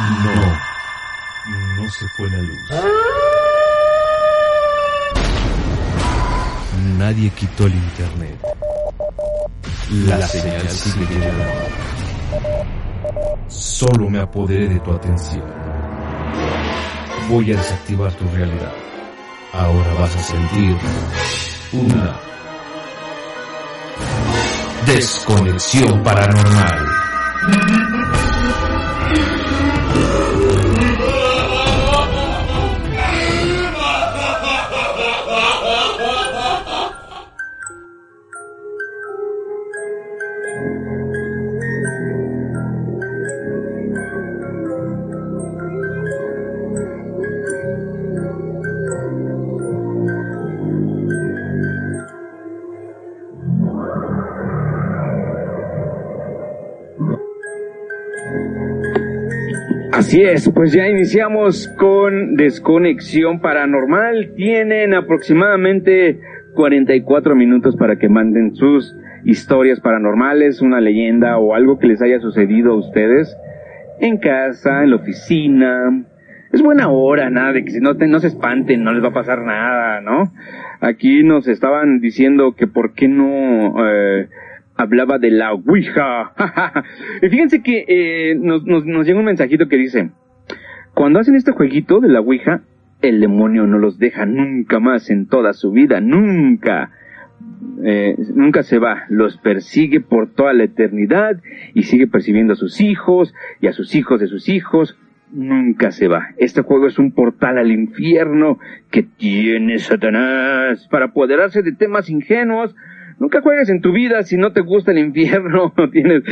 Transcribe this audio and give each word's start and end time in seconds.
No, 0.00 1.82
no 1.82 1.90
se 1.90 2.08
fue 2.16 2.30
la 2.30 2.38
luz. 2.38 2.70
Nadie 6.96 7.30
quitó 7.30 7.66
el 7.66 7.74
internet. 7.74 8.38
La 10.06 10.26
señal 10.26 10.68
sigue 10.70 11.06
llegando. 11.06 11.44
Solo 13.48 14.08
me 14.08 14.20
apoderé 14.20 14.68
de 14.68 14.80
tu 14.80 14.92
atención. 14.92 15.44
Voy 17.28 17.52
a 17.52 17.56
desactivar 17.56 18.12
tu 18.14 18.24
realidad. 18.28 18.72
Ahora 19.52 19.94
vas 19.98 20.16
a 20.16 20.22
sentir 20.22 20.76
una 21.72 22.20
desconexión 24.86 26.02
paranormal. 26.02 26.86
Así 60.10 60.24
es, 60.24 60.50
pues 60.52 60.72
ya 60.72 60.88
iniciamos 60.88 61.68
con 61.78 62.34
Desconexión 62.34 63.38
Paranormal. 63.38 64.32
Tienen 64.34 64.92
aproximadamente 64.92 66.18
44 66.56 67.36
minutos 67.36 67.76
para 67.76 67.94
que 67.94 68.08
manden 68.08 68.56
sus 68.56 68.92
historias 69.24 69.78
paranormales, 69.78 70.62
una 70.62 70.80
leyenda 70.80 71.38
o 71.38 71.54
algo 71.54 71.78
que 71.78 71.86
les 71.86 72.02
haya 72.02 72.18
sucedido 72.18 72.72
a 72.72 72.78
ustedes 72.78 73.36
en 74.00 74.18
casa, 74.18 74.82
en 74.82 74.90
la 74.90 74.96
oficina. 74.96 76.04
Es 76.52 76.60
buena 76.60 76.88
hora, 76.88 77.30
nada 77.30 77.52
de 77.52 77.64
que 77.64 77.80
no, 77.80 77.96
te, 77.96 78.08
no 78.08 78.18
se 78.18 78.26
espanten, 78.26 78.82
no 78.82 78.92
les 78.92 79.04
va 79.04 79.10
a 79.10 79.14
pasar 79.14 79.42
nada, 79.42 80.00
¿no? 80.00 80.32
Aquí 80.80 81.22
nos 81.22 81.46
estaban 81.46 82.00
diciendo 82.00 82.56
que 82.56 82.66
por 82.66 82.94
qué 82.94 83.06
no 83.06 83.76
eh, 83.86 84.26
hablaba 84.80 85.18
de 85.18 85.30
la 85.30 85.52
Ouija. 85.52 86.32
y 87.22 87.28
fíjense 87.28 87.62
que 87.62 87.84
eh, 87.86 88.34
nos, 88.34 88.64
nos, 88.64 88.86
nos 88.86 89.06
llega 89.06 89.18
un 89.18 89.26
mensajito 89.26 89.68
que 89.68 89.76
dice, 89.76 90.10
cuando 90.94 91.20
hacen 91.20 91.34
este 91.34 91.52
jueguito 91.52 92.00
de 92.00 92.08
la 92.08 92.20
Ouija, 92.20 92.62
el 93.02 93.20
demonio 93.20 93.66
no 93.66 93.78
los 93.78 93.98
deja 93.98 94.26
nunca 94.26 94.80
más 94.80 95.10
en 95.10 95.26
toda 95.26 95.52
su 95.52 95.70
vida, 95.70 96.00
nunca. 96.00 96.92
Eh, 97.82 98.16
nunca 98.34 98.62
se 98.62 98.78
va, 98.78 99.04
los 99.08 99.38
persigue 99.38 100.00
por 100.00 100.30
toda 100.34 100.52
la 100.52 100.64
eternidad 100.64 101.40
y 101.72 101.84
sigue 101.84 102.06
percibiendo 102.06 102.52
a 102.52 102.56
sus 102.56 102.80
hijos 102.80 103.34
y 103.60 103.68
a 103.68 103.72
sus 103.72 103.94
hijos 103.94 104.20
de 104.20 104.26
sus 104.26 104.48
hijos. 104.48 104.98
Nunca 105.32 105.90
se 105.92 106.08
va. 106.08 106.30
Este 106.38 106.62
juego 106.62 106.88
es 106.88 106.98
un 106.98 107.12
portal 107.12 107.56
al 107.56 107.70
infierno 107.70 108.58
que 108.90 109.02
tiene 109.04 109.78
Satanás 109.78 110.88
para 110.90 111.06
apoderarse 111.06 111.62
de 111.62 111.72
temas 111.72 112.10
ingenuos 112.10 112.74
Nunca 113.20 113.42
juegues 113.42 113.68
en 113.68 113.82
tu 113.82 113.92
vida 113.92 114.22
si 114.22 114.38
no 114.38 114.52
te 114.52 114.62
gusta 114.62 114.92
el 114.92 114.98
infierno, 114.98 115.74
no 115.76 115.90
tienes... 115.92 116.22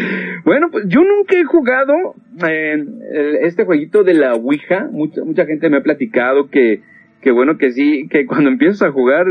Bueno, 0.45 0.71
pues 0.71 0.87
yo 0.89 1.05
nunca 1.05 1.39
he 1.39 1.45
jugado 1.45 2.15
eh, 2.49 2.83
este 3.43 3.65
jueguito 3.67 4.05
de 4.05 4.15
la 4.15 4.35
Ouija. 4.35 4.89
Mucha, 4.91 5.23
mucha 5.23 5.45
gente 5.45 5.69
me 5.69 5.77
ha 5.77 5.83
platicado 5.83 6.49
que, 6.49 6.81
que 7.21 7.31
bueno 7.31 7.59
que 7.59 7.73
sí, 7.73 8.09
que 8.09 8.25
cuando 8.25 8.49
empiezas 8.51 8.89
a 8.89 8.91
jugar, 8.91 9.27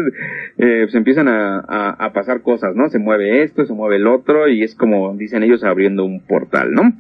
eh, 0.60 0.82
pues 0.84 0.94
empiezan 0.94 1.28
a, 1.28 1.58
a, 1.68 1.90
a, 1.90 2.14
pasar 2.14 2.44
cosas, 2.44 2.76
¿no? 2.76 2.90
Se 2.90 3.00
mueve 3.00 3.42
esto, 3.42 3.66
se 3.66 3.74
mueve 3.74 3.96
el 3.96 4.06
otro, 4.06 4.48
y 4.48 4.62
es 4.62 4.76
como 4.76 5.16
dicen 5.16 5.42
ellos 5.42 5.64
abriendo 5.64 6.06
un 6.06 6.22
portal, 6.22 6.74
¿no? 6.74 6.94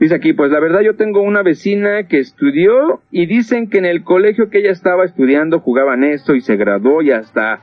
Dice 0.00 0.14
aquí, 0.14 0.32
pues 0.32 0.50
la 0.50 0.60
verdad 0.60 0.80
yo 0.80 0.96
tengo 0.96 1.20
una 1.20 1.42
vecina 1.42 2.04
que 2.04 2.18
estudió 2.18 3.02
y 3.10 3.26
dicen 3.26 3.68
que 3.68 3.76
en 3.76 3.84
el 3.84 4.04
colegio 4.04 4.48
que 4.48 4.60
ella 4.60 4.70
estaba 4.70 5.04
estudiando 5.04 5.60
jugaban 5.60 6.02
esto 6.02 6.34
y 6.34 6.40
se 6.40 6.56
graduó 6.56 7.02
y 7.02 7.10
hasta 7.10 7.60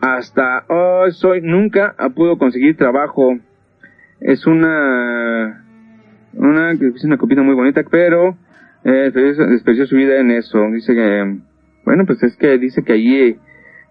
hasta 0.00 0.64
hoy 0.68 1.12
soy 1.12 1.42
nunca 1.42 1.94
pudo 2.14 2.38
conseguir 2.38 2.76
trabajo. 2.76 3.38
Es 4.20 4.46
una 4.46 5.64
una 6.32 6.72
es 6.72 7.04
una 7.04 7.18
copita 7.18 7.42
muy 7.42 7.54
bonita, 7.54 7.82
pero 7.90 8.36
eh, 8.84 9.10
desperdició 9.12 9.86
su 9.86 9.96
vida 9.96 10.18
en 10.18 10.30
eso. 10.30 10.58
Dice 10.72 10.94
que 10.94 11.38
bueno, 11.84 12.06
pues 12.06 12.22
es 12.22 12.36
que 12.36 12.58
dice 12.58 12.82
que 12.82 12.94
allí 12.94 13.38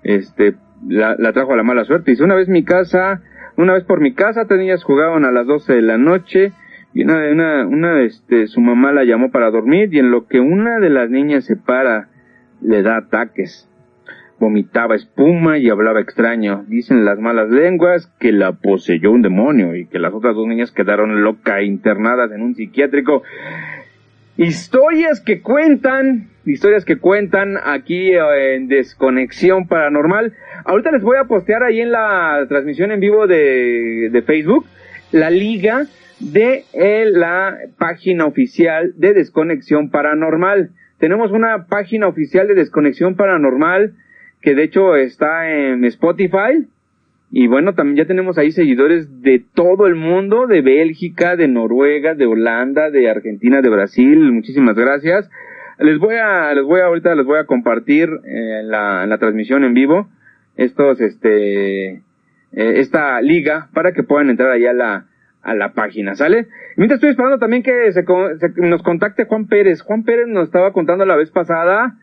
este 0.04 0.56
la, 0.88 1.16
la 1.18 1.34
trajo 1.34 1.54
a 1.54 1.58
la 1.58 1.64
mala 1.64 1.86
suerte. 1.86 2.12
Dice, 2.12 2.24
una 2.24 2.36
vez 2.36 2.48
mi 2.48 2.64
casa, 2.64 3.22
una 3.58 3.74
vez 3.74 3.84
por 3.84 4.00
mi 4.00 4.14
casa, 4.14 4.46
tenías 4.46 4.84
jugaban 4.84 5.26
a 5.26 5.32
las 5.32 5.46
12 5.46 5.74
de 5.74 5.82
la 5.82 5.98
noche 5.98 6.54
y 6.94 7.04
una, 7.04 7.30
una, 7.32 7.68
una, 7.68 8.02
este, 8.02 8.48
su 8.48 8.62
mamá 8.62 8.92
la 8.92 9.04
llamó 9.04 9.30
para 9.32 9.52
dormir 9.52 9.94
y 9.94 10.00
en 10.00 10.12
lo 10.12 10.28
que 10.28 10.40
una 10.40 10.80
de 10.80 10.90
las 10.90 11.10
niñas 11.10 11.46
se 11.46 11.56
para, 11.56 12.08
le 12.62 12.82
da 12.82 12.98
ataques 12.98 13.69
vomitaba 14.40 14.96
espuma 14.96 15.58
y 15.58 15.70
hablaba 15.70 16.02
extraño. 16.02 16.66
Dicen 16.68 17.06
las 17.06 17.20
malas 17.20 17.50
lenguas 17.50 18.12
que 18.20 18.32
la 18.32 18.54
poseyó 18.54 19.12
un 19.12 19.22
demonio 19.22 19.76
y 19.76 19.86
que 19.88 20.00
las 20.00 20.14
otras 20.14 20.36
dos 20.36 20.48
niñas 20.48 20.72
quedaron 20.72 21.24
locas 21.24 21.64
internadas 21.64 22.32
en 22.32 22.42
un 22.42 22.56
psiquiátrico. 22.56 23.24
Historias 24.38 25.20
que 25.20 25.42
cuentan, 25.42 26.30
historias 26.46 26.86
que 26.86 26.98
cuentan 26.98 27.58
aquí 27.64 28.12
eh, 28.12 28.56
en 28.56 28.68
Desconexión 28.68 29.68
Paranormal. 29.68 30.34
Ahorita 30.64 30.92
les 30.92 31.04
voy 31.04 31.18
a 31.18 31.26
postear 31.26 31.64
ahí 31.64 31.82
en 31.82 31.92
la 31.92 32.46
transmisión 32.48 32.92
en 32.92 33.00
vivo 33.00 33.28
de, 33.28 34.10
de 34.12 34.22
Facebook 34.22 34.66
la 35.12 35.30
liga 35.30 35.88
de 36.20 36.66
eh, 36.74 37.06
la 37.12 37.58
página 37.78 38.26
oficial 38.26 38.94
de 38.98 39.14
Desconexión 39.14 39.90
Paranormal. 39.90 40.72
Tenemos 41.00 41.32
una 41.32 41.66
página 41.68 42.08
oficial 42.08 42.48
de 42.48 42.56
Desconexión 42.56 43.16
Paranormal 43.16 43.94
que 44.42 44.56
de 44.56 44.64
hecho 44.64 44.96
está 44.96 45.50
en 45.52 45.86
Spotify. 45.86 46.68
Y 47.32 47.48
bueno, 47.48 47.76
también 47.76 47.98
ya 47.98 48.06
tenemos 48.06 48.38
ahí 48.38 48.52
seguidores 48.52 49.22
de 49.22 49.44
todo 49.54 49.86
el 49.86 49.96
mundo, 49.96 50.48
de 50.48 50.62
Bélgica, 50.62 51.36
de 51.36 51.48
Noruega, 51.48 52.16
de 52.16 52.26
Holanda, 52.26 52.90
de 52.90 53.10
Argentina, 53.10 53.62
de 53.62 53.70
Brasil. 53.70 54.20
Muchísimas 54.32 54.76
gracias. 54.76 55.30
Les 55.78 56.00
voy 56.00 56.16
a, 56.16 56.54
les 56.54 56.64
voy 56.64 56.82
a, 56.82 56.86
ahorita 56.86 57.14
les 57.16 57.26
voy 57.26 57.38
a 57.38 57.46
compartir 57.46 58.10
eh, 58.26 58.62
la, 58.64 59.06
la 59.06 59.18
transmisión 59.20 59.64
en 59.64 59.74
vivo 59.74 60.10
estos, 60.58 61.00
este, 61.00 61.90
eh, 61.92 62.02
esta 62.52 63.22
liga 63.22 63.70
para 63.74 63.94
que 63.94 64.04
puedan 64.04 64.30
entrar 64.30 64.52
ahí 64.52 64.66
a 64.66 64.74
la, 64.74 65.06
a 65.42 65.56
la 65.56 65.74
página, 65.74 66.16
¿sale? 66.16 66.48
Mientras 66.76 66.98
estoy 66.98 67.12
esperando 67.12 67.38
también 67.40 67.64
que 67.64 67.92
se, 67.94 68.04
se, 68.04 68.62
nos 68.62 68.84
contacte 68.84 69.26
Juan 69.26 69.48
Pérez. 69.48 69.82
Juan 69.82 70.04
Pérez 70.04 70.28
nos 70.28 70.46
estaba 70.46 70.74
contando 70.74 71.06
la 71.06 71.16
vez 71.16 71.32
pasada 71.32 71.96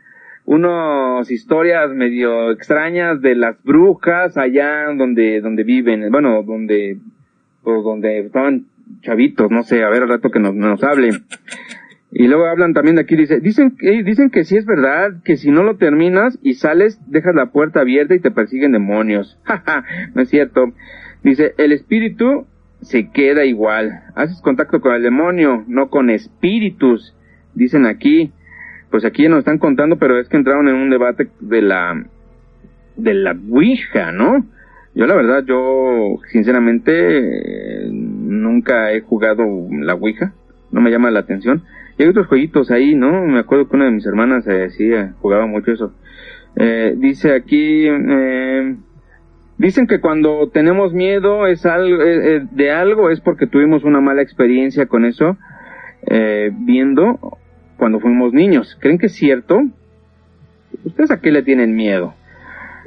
unas 0.46 1.30
historias 1.30 1.90
medio 1.90 2.52
extrañas 2.52 3.20
de 3.20 3.34
las 3.34 3.62
brujas 3.62 4.36
allá 4.38 4.86
donde 4.96 5.40
donde 5.40 5.64
viven, 5.64 6.10
bueno, 6.10 6.42
donde 6.44 6.98
pues 7.62 7.82
donde 7.82 8.20
estaban 8.20 8.66
chavitos, 9.02 9.50
no 9.50 9.64
sé, 9.64 9.82
a 9.82 9.90
ver 9.90 10.04
al 10.04 10.08
rato 10.08 10.30
que 10.30 10.38
nos, 10.38 10.54
nos 10.54 10.82
hable. 10.84 11.10
Y 12.12 12.28
luego 12.28 12.46
hablan 12.46 12.72
también 12.72 12.94
de 12.94 13.02
aquí, 13.02 13.16
dice, 13.16 13.40
dicen 13.40 13.76
que, 13.76 14.04
dicen 14.04 14.30
que 14.30 14.44
sí 14.44 14.56
es 14.56 14.64
verdad, 14.64 15.22
que 15.24 15.36
si 15.36 15.50
no 15.50 15.64
lo 15.64 15.76
terminas 15.76 16.38
y 16.42 16.54
sales, 16.54 17.00
dejas 17.10 17.34
la 17.34 17.46
puerta 17.46 17.80
abierta 17.80 18.14
y 18.14 18.20
te 18.20 18.30
persiguen 18.30 18.70
demonios. 18.70 19.38
no 20.14 20.22
es 20.22 20.28
cierto. 20.28 20.72
Dice, 21.24 21.54
el 21.58 21.72
espíritu 21.72 22.46
se 22.80 23.10
queda 23.10 23.44
igual. 23.44 24.04
Haces 24.14 24.40
contacto 24.40 24.80
con 24.80 24.94
el 24.94 25.02
demonio, 25.02 25.64
no 25.66 25.90
con 25.90 26.08
espíritus. 26.08 27.16
Dicen 27.54 27.84
aquí 27.84 28.30
pues 28.96 29.04
aquí 29.04 29.28
nos 29.28 29.40
están 29.40 29.58
contando, 29.58 29.98
pero 29.98 30.18
es 30.18 30.26
que 30.26 30.38
entraron 30.38 30.68
en 30.68 30.74
un 30.74 30.88
debate 30.88 31.28
de 31.40 31.60
la 31.60 32.02
de 32.96 33.12
la 33.12 33.36
Ouija, 33.50 34.10
¿no? 34.10 34.46
Yo 34.94 35.06
la 35.06 35.14
verdad, 35.14 35.44
yo 35.44 36.16
sinceramente 36.32 37.90
nunca 37.90 38.92
he 38.92 39.02
jugado 39.02 39.44
la 39.82 39.92
Ouija, 39.92 40.32
no 40.72 40.80
me 40.80 40.90
llama 40.90 41.10
la 41.10 41.20
atención. 41.20 41.62
Y 41.98 42.04
hay 42.04 42.08
otros 42.08 42.26
jueguitos 42.26 42.70
ahí, 42.70 42.94
¿no? 42.94 43.26
Me 43.26 43.38
acuerdo 43.38 43.68
que 43.68 43.76
una 43.76 43.84
de 43.84 43.90
mis 43.90 44.06
hermanas 44.06 44.46
eh, 44.46 44.70
sí 44.70 44.90
eh, 44.90 45.10
jugaba 45.20 45.46
mucho 45.46 45.72
eso. 45.72 45.92
Eh, 46.56 46.94
dice 46.96 47.34
aquí, 47.34 47.86
eh, 47.86 48.76
dicen 49.58 49.86
que 49.86 50.00
cuando 50.00 50.48
tenemos 50.48 50.94
miedo 50.94 51.46
es 51.46 51.66
algo, 51.66 52.02
eh, 52.02 52.36
eh, 52.36 52.46
de 52.50 52.70
algo 52.70 53.10
es 53.10 53.20
porque 53.20 53.46
tuvimos 53.46 53.84
una 53.84 54.00
mala 54.00 54.22
experiencia 54.22 54.86
con 54.86 55.04
eso, 55.04 55.36
viendo 56.52 57.35
cuando 57.76 58.00
fuimos 58.00 58.32
niños. 58.32 58.76
¿Creen 58.80 58.98
que 58.98 59.06
es 59.06 59.14
cierto? 59.14 59.60
¿Ustedes 60.84 61.10
a 61.10 61.20
qué 61.20 61.30
le 61.30 61.42
tienen 61.42 61.74
miedo? 61.74 62.14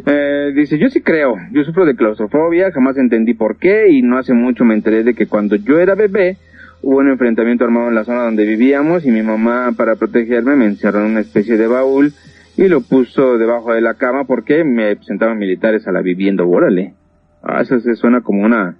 Eh, 0.05 0.51
dice, 0.55 0.77
yo 0.77 0.89
sí 0.89 1.01
creo, 1.01 1.35
yo 1.51 1.63
sufro 1.63 1.85
de 1.85 1.95
claustrofobia, 1.95 2.71
jamás 2.71 2.97
entendí 2.97 3.33
por 3.33 3.57
qué 3.57 3.89
y 3.89 4.01
no 4.01 4.17
hace 4.17 4.33
mucho 4.33 4.63
me 4.63 4.73
enteré 4.73 5.03
de 5.03 5.13
que 5.13 5.27
cuando 5.27 5.55
yo 5.57 5.79
era 5.79 5.95
bebé, 5.95 6.37
hubo 6.81 6.97
un 6.97 7.09
enfrentamiento 7.09 7.65
armado 7.65 7.89
en 7.89 7.95
la 7.95 8.05
zona 8.05 8.23
donde 8.23 8.45
vivíamos 8.45 9.05
y 9.05 9.11
mi 9.11 9.21
mamá 9.21 9.73
para 9.75 9.95
protegerme 9.95 10.55
me 10.55 10.65
encerró 10.65 10.99
en 10.99 11.11
una 11.11 11.19
especie 11.19 11.57
de 11.57 11.67
baúl 11.67 12.13
y 12.55 12.67
lo 12.67 12.81
puso 12.81 13.37
debajo 13.37 13.73
de 13.73 13.81
la 13.81 13.95
cama 13.95 14.23
porque 14.23 14.63
me 14.63 14.95
presentaban 14.95 15.37
militares 15.37 15.87
a 15.87 15.91
la 15.91 16.01
vivienda, 16.01 16.43
órale. 16.43 16.93
Ah, 17.41 17.61
eso 17.61 17.79
se 17.79 17.95
suena 17.95 18.21
como 18.21 18.43
una, 18.43 18.75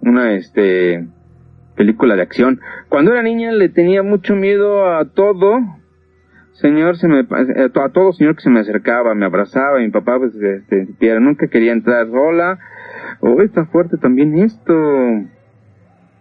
una, 0.00 0.34
este, 0.34 1.06
película 1.76 2.16
de 2.16 2.22
acción. 2.22 2.60
Cuando 2.88 3.12
era 3.12 3.22
niña 3.22 3.52
le 3.52 3.68
tenía 3.68 4.02
mucho 4.02 4.34
miedo 4.34 4.96
a 4.96 5.04
todo, 5.04 5.60
señor 6.54 6.96
se 6.96 7.06
me, 7.08 7.20
a 7.20 7.88
todo 7.90 8.12
señor 8.12 8.36
que 8.36 8.42
se 8.42 8.50
me 8.50 8.60
acercaba, 8.60 9.14
me 9.14 9.26
abrazaba, 9.26 9.78
mi 9.78 9.90
papá 9.90 10.18
pues, 10.18 10.34
este, 10.34 10.88
nunca 11.20 11.48
quería 11.48 11.72
entrar 11.72 12.10
sola. 12.10 12.58
Oh, 13.20 13.40
está 13.42 13.66
fuerte 13.66 13.96
también 13.98 14.38
esto. 14.38 14.72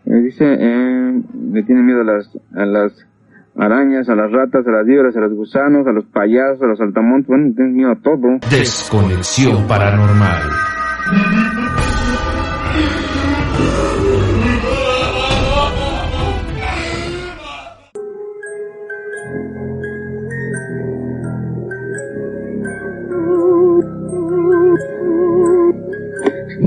Eh, 0.06 0.22
dice, 0.24 0.46
eh, 0.46 1.22
le 1.52 1.63
tiene 1.63 1.81
miedo 1.81 2.01
a 2.01 2.04
las, 2.04 2.30
a 2.56 2.66
las 2.66 3.08
arañas, 3.58 4.08
a 4.10 4.16
las 4.16 4.31
ratas, 4.31 4.68
a 4.68 4.72
las 4.72 4.86
víboras, 4.86 5.16
a 5.16 5.22
los 5.22 5.34
gusanos, 5.34 5.88
a 5.88 5.92
los 5.92 6.06
payasos, 6.06 6.62
a 6.62 6.68
los 6.68 6.78
saltamontes, 6.78 7.28
bueno, 7.28 7.54
tiene 7.56 7.72
miedo 7.72 7.92
a 7.92 7.96
todo. 7.96 8.38
Desconexión 8.51 9.68
paranormal. 9.68 11.55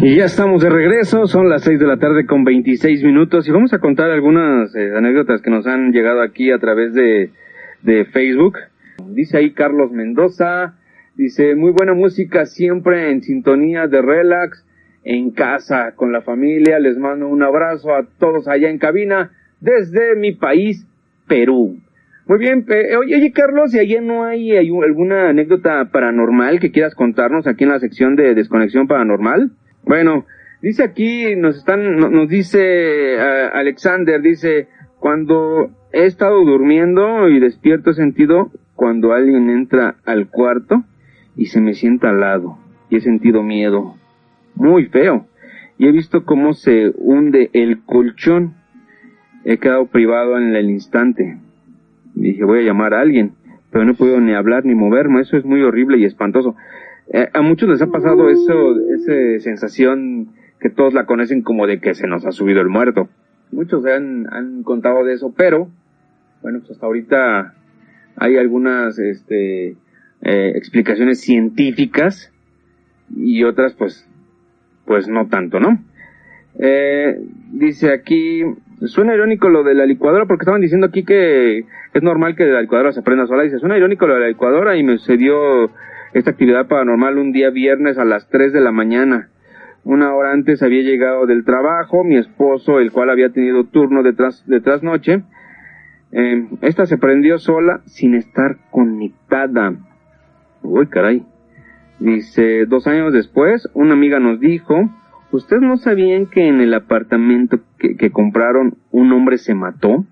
Y 0.01 0.15
ya 0.15 0.27
estamos 0.27 0.63
de 0.63 0.71
regreso, 0.71 1.27
son 1.27 1.49
las 1.49 1.65
6 1.65 1.81
de 1.81 1.87
la 1.87 1.97
tarde 1.97 2.25
con 2.25 2.45
26 2.45 3.03
minutos 3.03 3.49
y 3.49 3.51
vamos 3.51 3.73
a 3.73 3.81
contar 3.81 4.13
algunas 4.13 4.73
eh, 4.77 4.97
anécdotas 4.97 5.43
que 5.43 5.51
nos 5.51 5.67
han 5.67 5.91
llegado 5.91 6.23
aquí 6.23 6.53
a 6.53 6.59
través 6.61 6.95
de, 6.95 7.33
de 7.83 8.05
Facebook. 8.05 8.59
Dice 9.09 9.39
ahí 9.39 9.51
Carlos 9.51 9.91
Mendoza, 9.91 10.77
dice 11.17 11.57
muy 11.57 11.73
buena 11.73 11.95
música 11.95 12.47
siempre 12.47 13.11
en 13.11 13.23
sintonía 13.23 13.89
de 13.89 14.01
relax, 14.01 14.65
en 15.03 15.33
casa, 15.33 15.93
con 15.97 16.13
la 16.13 16.23
familia, 16.23 16.79
les 16.79 16.97
mando 16.97 17.27
un 17.27 17.43
abrazo 17.43 17.93
a 17.93 18.07
todos 18.21 18.47
allá 18.47 18.71
en 18.71 18.79
cabina 18.79 19.33
desde 19.61 20.15
mi 20.15 20.31
país, 20.31 20.87
Perú. 21.27 21.77
Muy 22.27 22.39
bien, 22.39 22.65
oye, 23.01 23.17
oye 23.17 23.33
Carlos, 23.33 23.75
¿y 23.75 23.81
allá 23.81 24.01
no 24.01 24.23
hay 24.23 24.57
alguna 24.57 25.31
anécdota 25.31 25.85
paranormal 25.91 26.61
que 26.61 26.71
quieras 26.71 26.95
contarnos 26.95 27.49
aquí 27.49 27.65
en 27.65 27.71
la 27.71 27.81
sección 27.81 28.15
de 28.15 28.37
desconexión 28.37 28.87
paranormal? 28.87 29.51
Bueno, 29.89 30.27
dice 30.61 30.85
aquí, 30.85 31.35
nos 31.35 31.57
están, 31.57 31.97
nos 31.97 32.29
dice 32.29 33.17
uh, 33.17 33.57
Alexander, 33.57 34.21
dice, 34.21 34.69
cuando 35.01 35.71
he 35.95 36.05
estado 36.05 36.45
durmiendo 36.45 37.27
y 37.31 37.41
despierto 37.41 37.91
he 37.91 37.95
sentido 37.95 38.51
cuando 38.75 39.15
alguien 39.15 39.49
entra 39.49 39.97
al 40.05 40.29
cuarto 40.29 40.85
y 41.37 41.47
se 41.47 41.63
me 41.63 41.73
sienta 41.73 42.11
al 42.11 42.21
lado 42.21 42.59
y 42.91 42.97
he 42.97 43.01
sentido 43.01 43.43
miedo, 43.43 43.97
muy 44.55 44.87
feo. 44.87 45.27
Y 45.79 45.87
he 45.87 45.93
visto 45.93 46.27
cómo 46.27 46.53
se 46.53 46.93
hunde 46.99 47.49
el 47.55 47.83
colchón. 47.83 48.57
He 49.47 49.57
quedado 49.57 49.87
privado 49.87 50.37
en 50.37 50.55
el 50.55 50.69
instante. 50.69 51.39
Dije, 52.15 52.45
voy 52.45 52.59
a 52.59 52.67
llamar 52.67 52.93
a 52.93 53.01
alguien, 53.01 53.33
pero 53.71 53.87
no 53.87 53.95
puedo 53.95 54.21
ni 54.21 54.35
hablar 54.35 54.67
ni 54.67 54.75
moverme. 54.75 55.23
Eso 55.23 55.39
es 55.39 55.47
muy 55.47 55.63
horrible 55.63 55.97
y 55.97 56.05
espantoso. 56.05 56.57
Eh, 57.13 57.29
a 57.33 57.43
muchos 57.43 57.69
les 57.69 57.83
ha 57.83 57.87
pasado 57.87 58.29
eso, 58.29 58.77
esa 58.91 59.43
sensación 59.43 60.35
que 60.61 60.71
todos 60.71 60.93
la 60.93 61.07
conocen 61.07 61.43
como 61.43 61.67
de 61.67 61.81
que 61.81 61.95
se 61.95 62.07
nos 62.07 62.27
ha 62.27 62.33
subido 62.33 62.61
el 62.61 62.69
muerto. 62.69 63.09
Muchos 63.51 63.85
han, 63.87 64.27
han 64.33 64.63
contado 64.63 65.05
de 65.05 65.15
eso, 65.15 65.33
pero, 65.37 65.71
bueno, 66.43 66.59
pues 66.61 66.73
hasta 66.73 66.87
ahorita 66.87 67.55
hay 68.17 68.37
algunas, 68.37 68.99
este, 68.99 69.77
eh, 70.23 70.53
explicaciones 70.57 71.21
científicas 71.21 72.33
y 73.17 73.45
otras, 73.45 73.75
pues, 73.75 74.07
pues 74.85 75.09
no 75.09 75.29
tanto, 75.29 75.61
¿no? 75.61 75.79
Eh, 76.59 77.21
dice 77.53 77.93
aquí, 77.93 78.43
suena 78.87 79.15
irónico 79.15 79.49
lo 79.49 79.65
de 79.65 79.75
la 79.75 79.87
licuadora 79.87 80.27
porque 80.27 80.43
estaban 80.43 80.61
diciendo 80.61 80.87
aquí 80.87 81.05
que 81.05 81.65
es 81.95 82.03
normal 82.03 82.37
que 82.37 82.47
la 82.47 82.63
licuadora 82.63 82.93
se 82.93 83.03
prenda 83.03 83.27
sola. 83.27 83.43
Dice, 83.43 83.59
suena 83.59 83.77
irónico 83.77 84.07
lo 84.07 84.15
de 84.15 84.21
la 84.21 84.29
licuadora 84.29 84.77
y 84.77 84.83
me 84.83 84.99
sucedió 84.99 85.71
esta 86.13 86.31
actividad 86.31 86.69
paranormal 86.69 87.19
un 87.19 87.33
día 87.33 87.51
viernes 87.51 87.99
a 87.99 88.05
las 88.05 88.29
3 88.29 88.53
de 88.53 88.61
la 88.61 88.73
mañana. 88.73 89.29
Una 89.85 90.15
hora 90.15 90.33
antes 90.33 90.63
había 90.63 90.83
llegado 90.83 91.27
del 91.27 91.45
trabajo 91.45 92.05
mi 92.05 92.17
esposo, 92.17 92.81
el 92.81 92.93
cual 92.93 93.11
había 93.11 93.31
tenido 93.31 93.65
turno 93.65 94.03
de, 94.03 94.13
tras, 94.13 94.47
de 94.47 94.61
trasnoche. 94.61 95.23
Eh, 96.13 96.47
esta 96.63 96.87
se 96.87 96.99
prendió 96.99 97.39
sola 97.39 97.81
sin 97.87 98.15
estar 98.15 98.57
conectada. 98.71 99.75
Uy, 100.63 100.87
caray. 100.89 101.25
Dice, 102.01 102.67
dos 102.67 102.87
años 102.87 103.13
después, 103.13 103.69
una 103.75 103.95
amiga 103.95 104.21
nos 104.21 104.41
dijo, 104.41 104.89
¿ustedes 105.33 105.63
no 105.63 105.77
sabían 105.77 106.27
que 106.27 106.49
en 106.49 106.61
el 106.61 106.75
apartamento 106.75 107.61
que, 107.79 108.11
compraron 108.11 108.77
un 108.91 109.13
hombre 109.13 109.39
se 109.39 109.55
mató? 109.55 110.07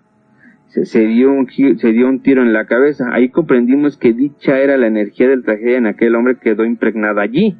se, 0.68 1.06
dio 1.06 1.32
un, 1.32 1.48
se 1.48 1.92
dio 1.92 2.08
un 2.08 2.20
tiro 2.20 2.42
en 2.42 2.52
la 2.52 2.66
cabeza. 2.66 3.06
Ahí 3.12 3.30
comprendimos 3.30 3.96
que 3.96 4.12
dicha 4.12 4.58
era 4.58 4.76
la 4.76 4.86
energía 4.86 5.28
del 5.28 5.44
tragedia 5.44 5.78
en 5.78 5.86
aquel 5.86 6.14
hombre 6.14 6.36
quedó 6.36 6.64
impregnada 6.64 7.22
allí. 7.22 7.56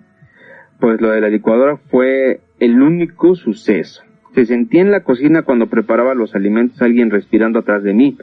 Pues 0.80 1.00
lo 1.00 1.10
de 1.10 1.20
la 1.20 1.28
licuadora 1.28 1.78
fue 1.90 2.40
el 2.58 2.82
único 2.82 3.34
suceso. 3.34 4.02
Se 4.34 4.44
sentía 4.44 4.82
en 4.82 4.90
la 4.90 5.02
cocina 5.02 5.42
cuando 5.42 5.68
preparaba 5.68 6.14
los 6.14 6.34
alimentos 6.34 6.82
alguien 6.82 7.10
respirando 7.10 7.60
atrás 7.60 7.82
de 7.82 7.94
mí. 7.94 8.18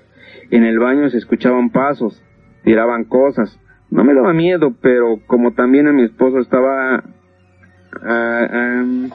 En 0.52 0.64
el 0.64 0.78
baño 0.78 1.10
se 1.10 1.18
escuchaban 1.18 1.72
pasos, 1.72 2.22
tiraban 2.64 3.06
cosas. 3.06 3.60
No 3.90 4.04
me 4.04 4.14
daba 4.14 4.34
miedo, 4.34 4.76
pero 4.82 5.20
como 5.26 5.54
también 5.54 5.88
a 5.88 5.94
mi 5.94 6.04
esposo 6.04 6.40
estaba... 6.40 7.04
Uh, 8.02 9.10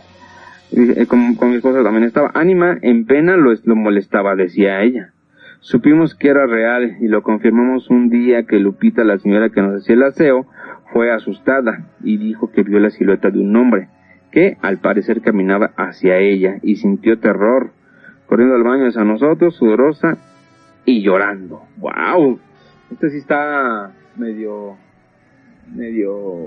con, 1.07 1.51
mi 1.51 1.57
esposo 1.57 1.83
también 1.83 2.05
estaba 2.05 2.31
ánima, 2.35 2.79
en 2.83 3.07
pena 3.07 3.37
lo, 3.37 3.53
lo 3.65 3.77
molestaba, 3.77 4.37
decía 4.37 4.83
ella. 4.83 5.13
Supimos 5.61 6.15
que 6.15 6.29
era 6.29 6.47
real 6.47 6.99
y 7.01 7.09
lo 7.09 7.23
confirmamos 7.23 7.91
un 7.91 8.11
día 8.11 8.45
que 8.45 8.61
Lupita, 8.61 9.03
la 9.03 9.19
señora 9.19 9.51
que 9.51 9.61
nos 9.61 9.83
hacía 9.83 9.97
el 9.97 10.03
aseo, 10.05 10.47
fue 10.93 11.11
asustada 11.11 11.87
y 12.03 12.17
dijo 12.17 12.53
que 12.53 12.63
vio 12.63 12.79
la 12.79 12.91
silueta 12.91 13.31
de 13.31 13.41
un 13.41 13.55
hombre 13.57 13.89
que 14.31 14.57
al 14.63 14.79
parecer 14.79 15.21
caminaba 15.21 15.73
hacia 15.77 16.19
ella 16.19 16.59
y 16.63 16.77
sintió 16.77 17.19
terror, 17.19 17.73
corriendo 18.27 18.55
al 18.55 18.63
baño 18.63 18.87
hacia 18.87 19.05
nosotros, 19.05 19.57
sudorosa 19.57 20.19
y 20.85 21.02
llorando. 21.02 21.62
¡Wow! 21.79 22.38
Este 22.91 23.11
sí 23.11 23.19
está 23.19 23.93
medio, 24.17 24.76
medio, 25.75 26.47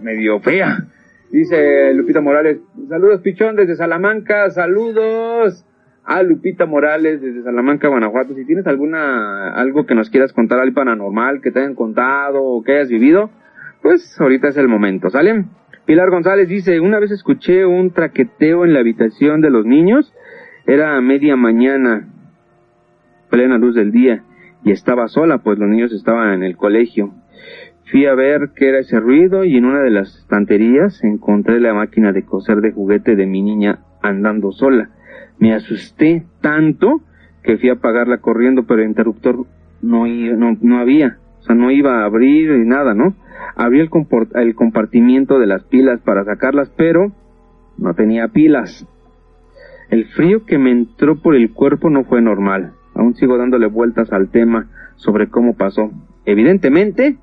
medio 0.00 0.40
fea. 0.40 0.86
Dice 1.30 1.92
Lupita 1.92 2.22
Morales, 2.22 2.58
saludos 2.88 3.20
pichón 3.20 3.54
desde 3.54 3.76
Salamanca, 3.76 4.48
saludos 4.50 5.66
a 6.02 6.22
Lupita 6.22 6.64
Morales 6.64 7.20
desde 7.20 7.42
Salamanca, 7.42 7.88
Guanajuato. 7.88 8.34
Si 8.34 8.46
tienes 8.46 8.66
alguna, 8.66 9.52
algo 9.52 9.84
que 9.84 9.94
nos 9.94 10.08
quieras 10.08 10.32
contar 10.32 10.58
al 10.58 10.72
paranormal, 10.72 11.42
que 11.42 11.50
te 11.50 11.60
hayan 11.60 11.74
contado 11.74 12.42
o 12.42 12.62
que 12.62 12.72
hayas 12.72 12.88
vivido, 12.88 13.28
pues 13.82 14.18
ahorita 14.18 14.48
es 14.48 14.56
el 14.56 14.68
momento, 14.68 15.10
¿sale? 15.10 15.44
Pilar 15.84 16.08
González 16.10 16.48
dice, 16.48 16.80
una 16.80 16.98
vez 16.98 17.10
escuché 17.10 17.66
un 17.66 17.92
traqueteo 17.92 18.64
en 18.64 18.72
la 18.72 18.80
habitación 18.80 19.42
de 19.42 19.50
los 19.50 19.66
niños, 19.66 20.14
era 20.66 20.98
media 21.02 21.36
mañana, 21.36 22.08
plena 23.28 23.58
luz 23.58 23.74
del 23.74 23.92
día, 23.92 24.24
y 24.64 24.72
estaba 24.72 25.08
sola, 25.08 25.38
pues 25.38 25.58
los 25.58 25.68
niños 25.68 25.92
estaban 25.92 26.32
en 26.32 26.42
el 26.42 26.56
colegio. 26.56 27.12
Fui 27.90 28.04
a 28.04 28.14
ver 28.14 28.50
qué 28.54 28.68
era 28.68 28.80
ese 28.80 29.00
ruido 29.00 29.44
y 29.44 29.56
en 29.56 29.64
una 29.64 29.80
de 29.80 29.90
las 29.90 30.14
estanterías 30.18 31.02
encontré 31.02 31.58
la 31.58 31.72
máquina 31.72 32.12
de 32.12 32.22
coser 32.22 32.60
de 32.60 32.72
juguete 32.72 33.16
de 33.16 33.24
mi 33.24 33.40
niña 33.40 33.78
andando 34.02 34.52
sola. 34.52 34.90
Me 35.38 35.54
asusté 35.54 36.26
tanto 36.42 37.00
que 37.42 37.56
fui 37.56 37.70
a 37.70 37.74
apagarla 37.74 38.18
corriendo, 38.18 38.64
pero 38.64 38.82
el 38.82 38.88
interruptor 38.88 39.46
no, 39.80 40.06
no, 40.06 40.58
no 40.60 40.78
había. 40.78 41.18
O 41.38 41.42
sea, 41.42 41.54
no 41.54 41.70
iba 41.70 42.02
a 42.02 42.04
abrir 42.04 42.50
ni 42.50 42.66
nada, 42.66 42.92
¿no? 42.92 43.14
Abrí 43.56 43.80
el, 43.80 43.88
el 44.34 44.54
compartimiento 44.54 45.38
de 45.38 45.46
las 45.46 45.64
pilas 45.64 46.00
para 46.00 46.24
sacarlas, 46.24 46.70
pero 46.76 47.12
no 47.78 47.94
tenía 47.94 48.28
pilas. 48.28 48.86
El 49.88 50.04
frío 50.08 50.44
que 50.44 50.58
me 50.58 50.72
entró 50.72 51.22
por 51.22 51.34
el 51.34 51.52
cuerpo 51.52 51.88
no 51.88 52.04
fue 52.04 52.20
normal. 52.20 52.72
Aún 52.94 53.14
sigo 53.14 53.38
dándole 53.38 53.66
vueltas 53.66 54.12
al 54.12 54.28
tema 54.28 54.68
sobre 54.96 55.28
cómo 55.28 55.56
pasó. 55.56 55.90
Evidentemente, 56.26 57.16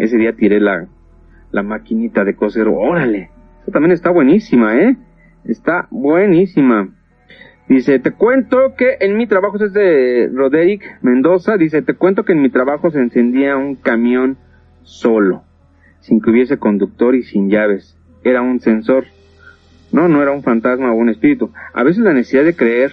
ese 0.00 0.16
día 0.16 0.32
tiré 0.32 0.60
la, 0.60 0.86
la 1.52 1.62
maquinita 1.62 2.24
de 2.24 2.34
coser. 2.34 2.68
Órale, 2.68 3.30
eso 3.62 3.70
también 3.70 3.92
está 3.92 4.10
buenísima, 4.10 4.76
¿eh? 4.78 4.96
Está 5.44 5.88
buenísima. 5.90 6.88
Dice, 7.68 7.98
te 7.98 8.10
cuento 8.10 8.74
que 8.76 8.96
en 9.00 9.16
mi 9.16 9.26
trabajo, 9.26 9.62
es 9.62 9.72
de 9.74 10.28
Roderick 10.32 10.82
Mendoza, 11.02 11.56
dice, 11.56 11.82
te 11.82 11.94
cuento 11.94 12.24
que 12.24 12.32
en 12.32 12.42
mi 12.42 12.48
trabajo 12.48 12.90
se 12.90 12.98
encendía 12.98 13.56
un 13.56 13.76
camión 13.76 14.38
solo, 14.82 15.44
sin 16.00 16.20
que 16.20 16.30
hubiese 16.30 16.56
conductor 16.56 17.14
y 17.14 17.22
sin 17.22 17.50
llaves. 17.50 17.96
Era 18.24 18.42
un 18.42 18.58
sensor. 18.60 19.04
No, 19.92 20.08
no 20.08 20.22
era 20.22 20.30
un 20.30 20.42
fantasma 20.42 20.92
o 20.92 20.94
un 20.94 21.10
espíritu. 21.10 21.52
A 21.74 21.82
veces 21.82 22.02
la 22.02 22.12
necesidad 22.12 22.44
de 22.44 22.56
creer 22.56 22.92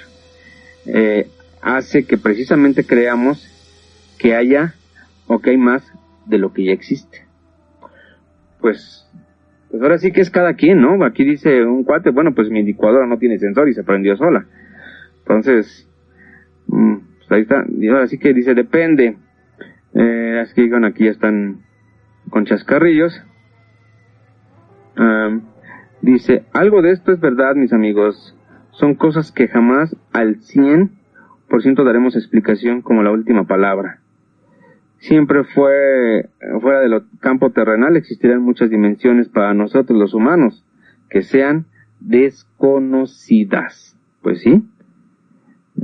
eh, 0.85 1.27
hace 1.61 2.05
que 2.05 2.17
precisamente 2.17 2.83
creamos 2.83 3.47
que 4.19 4.35
haya 4.35 4.73
o 5.27 5.39
que 5.39 5.51
hay 5.51 5.57
más 5.57 5.83
de 6.27 6.37
lo 6.37 6.53
que 6.53 6.65
ya 6.65 6.71
existe. 6.71 7.25
Pues, 8.59 9.09
pues 9.69 9.81
ahora 9.81 9.97
sí 9.97 10.11
que 10.11 10.21
es 10.21 10.29
cada 10.29 10.55
quien, 10.55 10.81
¿no? 10.81 11.03
Aquí 11.05 11.23
dice 11.23 11.63
un 11.63 11.83
cuate, 11.83 12.09
bueno, 12.09 12.33
pues 12.33 12.49
mi 12.49 12.63
licuadora 12.63 13.05
no 13.05 13.17
tiene 13.17 13.39
sensor 13.39 13.69
y 13.69 13.73
se 13.73 13.83
prendió 13.83 14.15
sola. 14.17 14.45
Entonces, 15.19 15.89
mm, 16.67 16.95
pues 17.17 17.31
ahí 17.31 17.41
está. 17.41 17.65
Y 17.69 17.87
ahora 17.87 18.07
sí 18.07 18.17
que 18.17 18.33
dice, 18.33 18.53
depende. 18.53 19.17
Eh, 19.93 20.39
así 20.41 20.53
que 20.55 20.69
bueno, 20.69 20.87
aquí 20.87 21.05
ya 21.05 21.11
están 21.11 21.61
con 22.29 22.45
chascarrillos. 22.45 23.23
dice, 26.01 26.45
algo 26.53 26.81
de 26.81 26.91
esto 26.91 27.11
es 27.11 27.19
verdad, 27.19 27.55
mis 27.55 27.73
amigos. 27.73 28.35
Son 28.71 28.95
cosas 28.95 29.31
que 29.31 29.47
jamás 29.47 29.95
al 30.13 30.37
100% 30.37 30.89
daremos 31.83 32.15
explicación 32.15 32.81
como 32.81 33.03
la 33.03 33.11
última 33.11 33.45
palabra. 33.45 34.01
Siempre 34.99 35.43
fue 35.43 36.29
fuera 36.61 36.79
de 36.79 36.89
lo 36.89 37.03
campo 37.19 37.51
terrenal, 37.51 37.95
existirán 37.95 38.41
muchas 38.41 38.69
dimensiones 38.69 39.29
para 39.29 39.53
nosotros 39.53 39.97
los 39.97 40.13
humanos 40.13 40.65
que 41.09 41.21
sean 41.21 41.65
desconocidas. 41.99 43.97
Pues 44.21 44.41
sí. 44.41 44.63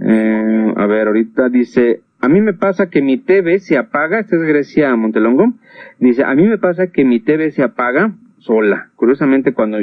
Eh, 0.01 0.73
a 0.75 0.85
ver, 0.87 1.07
ahorita 1.07 1.49
dice, 1.49 2.01
a 2.19 2.27
mí 2.27 2.41
me 2.41 2.53
pasa 2.53 2.89
que 2.89 3.01
mi 3.01 3.17
TV 3.17 3.59
se 3.59 3.77
apaga, 3.77 4.19
esta 4.19 4.35
es 4.35 4.41
Grecia 4.41 4.95
Montelongo, 4.95 5.53
dice, 5.99 6.23
a 6.23 6.33
mí 6.33 6.47
me 6.47 6.57
pasa 6.57 6.87
que 6.87 7.05
mi 7.05 7.19
TV 7.19 7.51
se 7.51 7.63
apaga 7.63 8.13
sola. 8.39 8.89
Curiosamente 8.95 9.53
cuando 9.53 9.77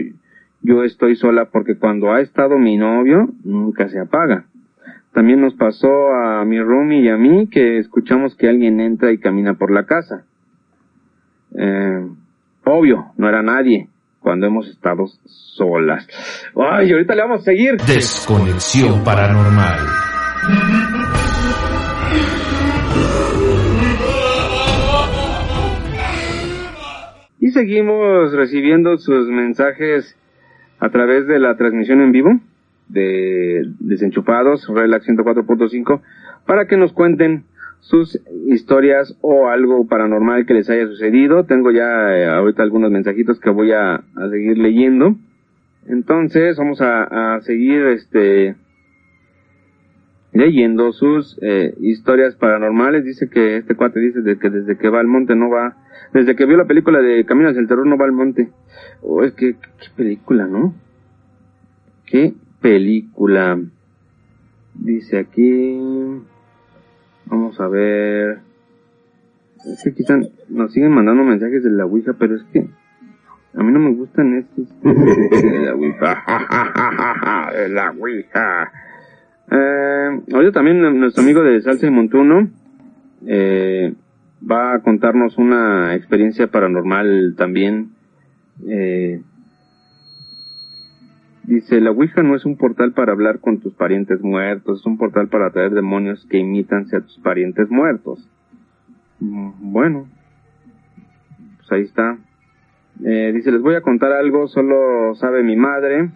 yo 0.63 0.85
estoy 0.85 1.17
sola, 1.17 1.47
porque 1.47 1.77
cuando 1.77 2.13
ha 2.13 2.21
estado 2.21 2.59
mi 2.59 2.77
novio, 2.77 3.31
nunca 3.45 3.89
se 3.89 3.99
apaga. 3.99 4.47
También 5.13 5.41
nos 5.41 5.55
pasó 5.55 5.89
a 6.13 6.45
mi 6.45 6.61
roomie 6.61 7.03
y 7.03 7.09
a 7.09 7.17
mí 7.17 7.49
que 7.49 7.79
escuchamos 7.79 8.37
que 8.37 8.49
alguien 8.49 8.81
entra 8.81 9.11
y 9.13 9.19
camina 9.19 9.55
por 9.55 9.73
la 9.73 9.85
casa. 9.85 10.25
Eh, 11.59 12.07
obvio, 12.65 13.07
no 13.17 13.29
era 13.29 13.43
nadie 13.43 13.89
cuando 14.21 14.47
hemos 14.47 14.69
estado 14.69 15.07
solas. 15.25 16.07
Ay, 16.55 16.93
ahorita 16.93 17.15
le 17.17 17.23
vamos 17.23 17.41
a 17.41 17.45
seguir. 17.45 17.77
Desconexión 17.79 19.03
paranormal. 19.03 19.79
Y 27.41 27.51
seguimos 27.51 28.33
recibiendo 28.33 28.97
sus 28.99 29.27
mensajes 29.29 30.17
a 30.79 30.91
través 30.91 31.27
de 31.27 31.41
la 31.41 31.57
transmisión 31.57 32.01
en 32.01 32.13
vivo 32.13 32.31
de 32.93 33.71
Desenchufados, 33.79 34.67
Relax 34.69 35.07
104.5, 35.09 36.01
para 36.47 36.67
que 36.67 36.77
nos 36.77 36.93
cuenten 36.93 37.45
sus 37.81 38.21
historias 38.47 39.17
o 39.21 39.49
algo 39.49 39.87
paranormal 39.87 40.47
que 40.47 40.55
les 40.55 40.71
haya 40.71 40.87
sucedido. 40.87 41.45
Tengo 41.45 41.71
ya 41.71 42.17
eh, 42.17 42.27
ahorita 42.27 42.63
algunos 42.63 42.91
mensajitos 42.91 43.41
que 43.41 43.51
voy 43.51 43.73
a, 43.73 44.03
seguir 44.31 44.59
leyendo. 44.59 45.17
Entonces 45.87 46.57
vamos 46.57 46.81
a, 46.83 47.41
seguir 47.43 47.83
este 47.87 48.55
leyendo 50.33 50.93
sus 50.93 51.39
eh, 51.43 51.75
historias 51.81 52.37
paranormales. 52.37 53.05
Dice 53.05 53.29
que 53.29 53.57
este 53.57 53.75
cuate 53.75 53.99
dice 53.99 54.21
de 54.21 54.39
que 54.39 54.51
desde 54.51 54.77
que 54.77 54.89
va 54.89 55.01
al 55.01 55.07
monte 55.07 55.35
no 55.35 55.51
va, 55.51 55.77
desde 56.13 56.37
que 56.37 56.47
vio 56.47 56.57
la 56.57 56.67
película 56.67 57.01
de 57.01 57.25
Caminos 57.25 57.57
del 57.57 57.67
Terror 57.67 57.87
no 57.87 57.99
va 57.99 58.05
al 58.05 58.13
monte. 58.13 58.51
Oh, 59.03 59.25
es 59.25 59.33
que 59.33 59.55
qué 59.55 59.89
película, 59.97 60.47
¿no? 60.47 60.75
Qué 62.07 62.35
película. 62.61 63.61
Dice 64.75 65.19
aquí 65.19 65.79
Vamos 67.31 67.61
a 67.61 67.69
ver. 67.69 68.41
Es 69.65 69.85
que 69.85 69.95
quizás 69.95 70.29
nos 70.49 70.73
siguen 70.73 70.91
mandando 70.91 71.23
mensajes 71.23 71.63
de 71.63 71.71
la 71.71 71.87
Ouija, 71.87 72.15
pero 72.19 72.35
es 72.35 72.43
que 72.53 72.67
a 73.55 73.63
mí 73.63 73.73
no 73.73 73.79
me 73.79 73.93
gustan 73.93 74.35
estos. 74.35 74.69
de 74.83 75.59
la 75.65 75.75
Ouija. 75.75 76.25
de 77.55 77.69
la 77.69 77.91
Ouija. 77.93 78.73
Eh, 79.53 80.21
ahorita 80.33 80.53
también 80.53 80.81
nuestro 80.99 81.23
amigo 81.23 81.43
de 81.43 81.61
Salsa 81.61 81.87
y 81.87 81.91
Montuno 81.91 82.49
eh, 83.27 83.95
va 84.49 84.75
a 84.75 84.81
contarnos 84.81 85.39
una 85.39 85.95
experiencia 85.95 86.49
paranormal 86.49 87.35
también. 87.37 87.91
Eh, 88.67 89.23
Dice, 91.51 91.81
la 91.81 91.91
Ouija 91.91 92.23
no 92.23 92.37
es 92.37 92.45
un 92.45 92.57
portal 92.57 92.93
para 92.93 93.11
hablar 93.11 93.41
con 93.41 93.59
tus 93.59 93.75
parientes 93.75 94.21
muertos, 94.21 94.79
es 94.79 94.87
un 94.87 94.97
portal 94.97 95.27
para 95.27 95.49
atraer 95.49 95.73
demonios 95.73 96.25
que 96.31 96.39
imitan 96.39 96.87
a 96.95 97.01
tus 97.01 97.19
parientes 97.19 97.69
muertos. 97.69 98.25
Mm, 99.19 99.73
bueno, 99.73 100.07
pues 101.57 101.73
ahí 101.73 101.83
está. 101.83 102.19
Eh, 103.05 103.33
dice, 103.35 103.51
les 103.51 103.63
voy 103.63 103.75
a 103.75 103.81
contar 103.81 104.13
algo, 104.13 104.47
solo 104.47 105.17
sabe 105.17 105.43
mi 105.43 105.57
madre. 105.57 106.11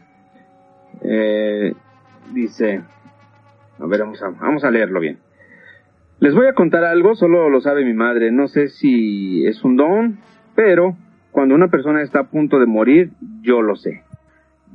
Eh, 1.02 1.74
dice, 2.32 2.82
a 3.80 3.86
ver, 3.86 4.02
vamos 4.02 4.22
a, 4.22 4.28
vamos 4.28 4.62
a 4.62 4.70
leerlo 4.70 5.00
bien. 5.00 5.18
Les 6.20 6.32
voy 6.32 6.46
a 6.46 6.54
contar 6.54 6.84
algo, 6.84 7.16
solo 7.16 7.50
lo 7.50 7.60
sabe 7.60 7.84
mi 7.84 7.94
madre. 7.94 8.30
No 8.30 8.46
sé 8.46 8.68
si 8.68 9.44
es 9.48 9.64
un 9.64 9.74
don, 9.74 10.18
pero 10.54 10.96
cuando 11.32 11.56
una 11.56 11.72
persona 11.72 12.02
está 12.02 12.20
a 12.20 12.30
punto 12.30 12.60
de 12.60 12.66
morir, 12.66 13.10
yo 13.42 13.62
lo 13.62 13.74
sé 13.74 14.04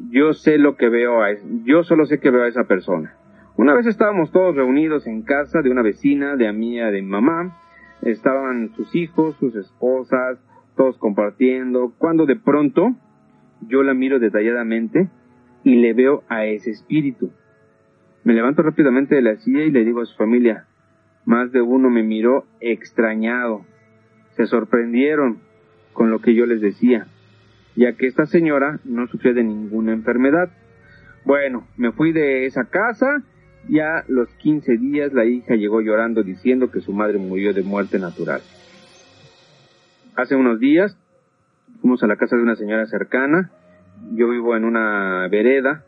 yo 0.10 0.34
sé 0.34 0.58
lo 0.58 0.75
que 0.75 0.89
veo, 0.89 1.22
a, 1.22 1.29
yo 1.65 1.84
solo 1.84 2.06
sé 2.06 2.20
que 2.20 2.32
veo 2.32 2.44
a 2.44 2.48
esa 2.48 2.63
persona. 2.63 3.13
Una 3.58 3.74
vez 3.74 3.86
estábamos 3.86 4.32
todos 4.32 4.56
reunidos 4.56 5.06
en 5.06 5.24
casa 5.24 5.62
de 5.62 5.70
una 5.70 5.82
vecina, 5.82 6.36
de 6.38 6.48
amiga 6.48 6.91
de 6.91 7.01
mamá, 7.01 7.58
estaban 8.01 8.74
sus 8.75 8.96
hijos, 8.96 9.36
sus 9.38 9.56
esposas, 9.56 10.39
todos 10.75 10.98
compartiendo, 10.98 11.94
cuando 11.98 12.25
de 12.25 12.38
pronto 12.38 12.96
yo 13.68 13.84
la 13.84 13.94
miro 13.94 14.20
detalladamente 14.20 15.10
y 15.63 15.75
le 15.75 15.94
veo 15.94 16.24
a 16.29 16.46
ese 16.46 16.72
espíritu. 16.72 17.32
Me 18.24 18.34
levanto 18.34 18.62
rápidamente 18.62 19.15
de 19.15 19.22
la 19.22 19.36
silla 19.36 19.63
y 19.63 19.72
le 19.72 19.84
digo 19.84 20.01
a 20.01 20.06
su 20.06 20.15
familia, 20.15 20.65
más 21.25 21.51
de 21.51 21.62
uno 21.62 21.89
me 21.89 22.03
miró 22.03 22.46
extrañado. 22.62 23.65
Se 24.32 24.46
sorprendieron 24.46 25.39
con 25.91 26.12
lo 26.12 26.20
que 26.20 26.34
yo 26.34 26.46
les 26.46 26.62
decía 26.62 27.08
ya 27.75 27.93
que 27.93 28.07
esta 28.07 28.25
señora 28.25 28.79
no 28.83 29.07
sufría 29.07 29.33
de 29.33 29.43
ninguna 29.43 29.93
enfermedad. 29.93 30.49
Bueno, 31.25 31.67
me 31.77 31.91
fui 31.91 32.11
de 32.11 32.45
esa 32.45 32.65
casa 32.65 33.23
y 33.67 33.79
a 33.79 34.03
los 34.07 34.29
15 34.35 34.77
días 34.77 35.13
la 35.13 35.25
hija 35.25 35.55
llegó 35.55 35.81
llorando 35.81 36.23
diciendo 36.23 36.71
que 36.71 36.81
su 36.81 36.93
madre 36.93 37.17
murió 37.17 37.53
de 37.53 37.63
muerte 37.63 37.99
natural. 37.99 38.41
Hace 40.15 40.35
unos 40.35 40.59
días 40.59 40.97
fuimos 41.81 42.03
a 42.03 42.07
la 42.07 42.17
casa 42.17 42.35
de 42.35 42.43
una 42.43 42.55
señora 42.55 42.85
cercana, 42.88 43.51
yo 44.13 44.29
vivo 44.29 44.55
en 44.55 44.65
una 44.65 45.27
vereda. 45.29 45.83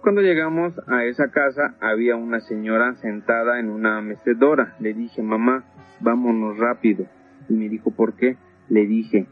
Cuando 0.00 0.20
llegamos 0.20 0.74
a 0.86 1.04
esa 1.04 1.30
casa 1.30 1.76
había 1.80 2.16
una 2.16 2.40
señora 2.40 2.94
sentada 2.96 3.58
en 3.58 3.70
una 3.70 4.00
mecedora. 4.02 4.74
Le 4.80 4.92
dije, 4.92 5.22
mamá, 5.22 5.64
vámonos 6.00 6.58
rápido. 6.58 7.06
Y 7.48 7.54
me 7.54 7.68
dijo, 7.68 7.90
¿por 7.90 8.14
qué? 8.14 8.36
Le 8.68 8.86
dije, 8.86 9.26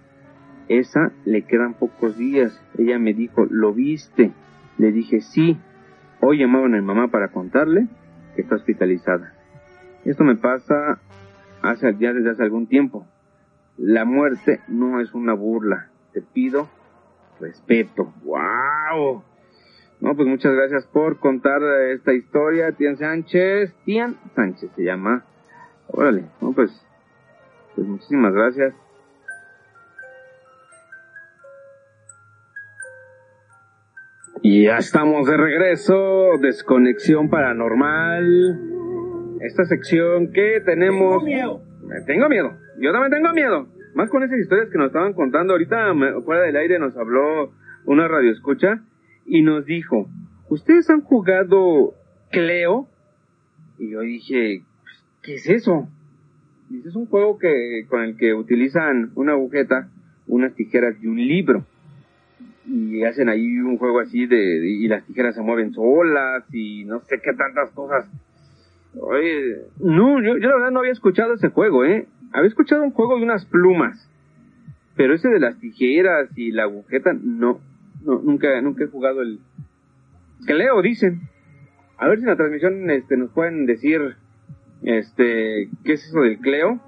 esa 0.69 1.12
le 1.25 1.42
quedan 1.42 1.75
pocos 1.75 2.16
días. 2.16 2.61
Ella 2.78 2.99
me 2.99 3.14
dijo, 3.14 3.47
¿lo 3.50 3.73
viste? 3.73 4.33
Le 4.78 4.92
dije, 4.92 5.21
sí. 5.21 5.59
Hoy 6.21 6.38
llamaban 6.38 6.75
a 6.75 6.78
mi 6.78 6.85
mamá 6.85 7.09
para 7.09 7.28
contarle 7.28 7.88
que 8.35 8.42
está 8.42 8.57
hospitalizada. 8.57 9.35
Esto 10.04 10.25
me 10.25 10.37
pasa 10.37 11.00
hace 11.62 11.95
ya 11.99 12.12
desde 12.12 12.31
hace 12.31 12.42
algún 12.42 12.66
tiempo. 12.66 13.07
La 13.76 14.04
muerte 14.04 14.61
no 14.69 15.00
es 15.00 15.14
una 15.14 15.35
burla. 15.35 15.88
Te 16.12 16.23
pido 16.23 16.69
respeto. 17.40 18.12
¡Wow! 18.25 19.23
No, 20.00 20.16
pues 20.16 20.26
muchas 20.26 20.52
gracias 20.52 20.87
por 20.87 21.19
contar 21.19 21.62
esta 21.92 22.12
historia, 22.12 22.73
Tian 22.73 22.97
Sánchez. 22.97 23.73
Tian 23.85 24.16
Sánchez 24.35 24.71
se 24.75 24.83
llama. 24.83 25.25
Órale, 25.88 26.25
no, 26.40 26.52
pues, 26.52 26.71
pues 27.75 27.87
muchísimas 27.87 28.33
gracias. 28.33 28.75
Y 34.54 34.64
ya 34.64 34.76
estamos 34.76 35.26
de 35.26 35.38
regreso, 35.38 36.37
desconexión 36.38 37.30
paranormal. 37.30 38.61
Esta 39.40 39.64
sección 39.64 40.30
que 40.30 40.61
tenemos... 40.62 41.25
Tengo 41.25 41.25
miedo. 41.25 41.62
Tengo 42.06 42.28
miedo. 42.28 42.52
Yo 42.78 42.92
también 42.92 43.12
tengo 43.12 43.32
miedo. 43.32 43.66
Más 43.94 44.11
con 44.11 44.23
esas 44.23 44.38
historias 44.38 44.68
que 44.68 44.76
nos 44.76 44.88
estaban 44.88 45.14
contando. 45.14 45.54
Ahorita 45.54 45.94
fuera 46.26 46.42
del 46.42 46.56
aire 46.56 46.78
nos 46.78 46.94
habló 46.99 47.54
una 47.87 48.06
radioescucha 48.09 48.82
y 49.25 49.40
nos 49.40 49.64
dijo, 49.64 50.11
¿ustedes 50.50 50.90
han 50.90 51.00
jugado 51.00 51.94
Cleo? 52.30 52.88
Y 53.78 53.92
yo 53.92 54.00
dije, 54.00 54.64
pues, 54.82 55.02
¿qué 55.23 55.35
es 55.37 55.49
eso? 55.49 55.88
Dice, 56.68 56.90
es 56.90 56.94
un 56.94 57.06
juego 57.06 57.38
que, 57.38 57.87
con 57.88 58.02
el 58.02 58.18
que 58.18 58.35
utilizan 58.35 59.12
una 59.14 59.32
agujeta, 59.32 59.88
unas 60.26 60.54
tijeras 60.54 60.94
y 61.02 61.06
un 61.06 61.16
libro 61.16 61.64
y 62.66 63.02
hacen 63.04 63.28
ahí 63.28 63.59
un 63.59 63.78
juego 63.78 64.00
así 64.00 64.26
de, 64.26 64.66
y 64.66 64.88
las 64.88 65.04
tijeras 65.04 65.35
se 65.35 65.42
mueven 65.42 65.73
solas 65.73 66.45
y 66.52 66.85
no 66.85 67.00
sé 67.00 67.21
qué 67.23 67.33
tantas 67.33 67.71
cosas. 67.71 68.07
Oye, 69.00 69.57
no, 69.81 70.23
yo, 70.23 70.37
yo 70.37 70.49
la 70.49 70.57
verdad 70.57 70.71
no 70.71 70.81
había 70.81 70.92
escuchado 70.92 71.35
ese 71.35 71.49
juego, 71.49 71.85
¿eh? 71.85 72.07
Había 72.33 72.49
escuchado 72.49 72.83
un 72.83 72.92
juego 72.92 73.16
de 73.16 73.25
unas 73.25 73.45
plumas, 73.47 74.09
pero 74.97 75.14
ese 75.14 75.28
de 75.28 75.40
las 75.40 75.59
tijeras 75.59 76.28
y 76.37 76.52
la 76.52 76.64
agujeta, 76.64 77.12
no, 77.12 77.61
no 78.04 78.21
nunca, 78.21 78.61
nunca 78.61 78.85
he 78.85 78.88
jugado 78.88 79.23
el... 79.23 79.38
Que 80.47 80.54
dicen. 80.83 81.21
A 81.99 82.09
ver 82.09 82.19
si 82.19 82.25
en 82.25 82.31
la 82.31 82.37
transmisión 82.37 82.90
este, 82.90 83.16
nos 83.16 83.31
pueden 83.31 83.64
decir 83.64 84.16
este 84.83 85.69
qué 85.85 85.92
es 85.92 86.04
eso 86.04 86.21
del 86.21 86.38
Cleo. 86.38 86.81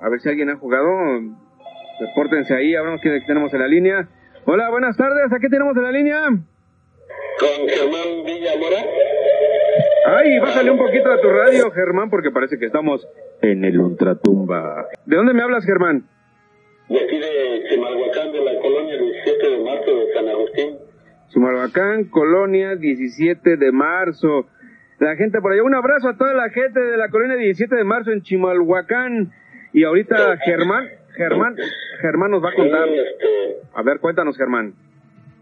A 0.00 0.08
ver 0.08 0.20
si 0.20 0.28
alguien 0.28 0.50
ha 0.50 0.56
jugado. 0.56 0.88
Repórtense 2.00 2.54
ahí, 2.54 2.74
a 2.74 2.82
ver 2.82 2.98
quién 3.00 3.24
tenemos 3.24 3.54
en 3.54 3.60
la 3.60 3.68
línea. 3.68 4.08
Hola, 4.52 4.68
buenas 4.68 4.96
tardes, 4.96 5.32
¿a 5.32 5.38
qué 5.38 5.48
tenemos 5.48 5.76
en 5.76 5.82
la 5.84 5.92
línea? 5.92 6.22
Con 6.26 7.68
Germán 7.68 8.24
Villamora. 8.26 8.78
Ay, 10.06 10.40
bájale 10.40 10.72
un 10.72 10.78
poquito 10.78 11.08
a 11.08 11.20
tu 11.20 11.28
radio, 11.28 11.70
Germán, 11.70 12.10
porque 12.10 12.32
parece 12.32 12.58
que 12.58 12.66
estamos 12.66 13.06
en 13.42 13.64
el 13.64 13.78
ultratumba. 13.78 14.88
¿De 15.06 15.14
dónde 15.14 15.34
me 15.34 15.42
hablas, 15.44 15.64
Germán? 15.64 16.02
De 16.88 16.98
aquí 16.98 17.16
de 17.20 17.68
Chimalhuacán, 17.68 18.32
de 18.32 18.40
la 18.40 18.60
colonia 18.60 18.96
17 18.98 19.50
de 19.50 19.62
marzo 19.62 19.94
de 19.94 20.14
San 20.14 20.28
Agustín. 20.28 20.78
Chimalhuacán, 21.28 22.04
colonia 22.06 22.74
17 22.74 23.56
de 23.56 23.70
marzo. 23.70 24.48
La 24.98 25.14
gente 25.14 25.40
por 25.40 25.52
allá, 25.52 25.62
un 25.62 25.76
abrazo 25.76 26.08
a 26.08 26.16
toda 26.16 26.34
la 26.34 26.50
gente 26.50 26.80
de 26.80 26.96
la 26.96 27.08
colonia 27.08 27.36
17 27.36 27.72
de 27.76 27.84
marzo 27.84 28.10
en 28.10 28.22
Chimalhuacán. 28.22 29.30
Y 29.72 29.84
ahorita 29.84 30.38
Germán, 30.38 30.88
Germán, 31.16 31.56
Germán 32.00 32.30
nos 32.30 32.44
va 32.44 32.50
a 32.50 32.54
contar. 32.54 32.88
Sí, 32.88 32.94
este, 32.98 33.60
A 33.74 33.82
ver, 33.82 33.98
cuéntanos, 34.00 34.36
Germán. 34.36 34.74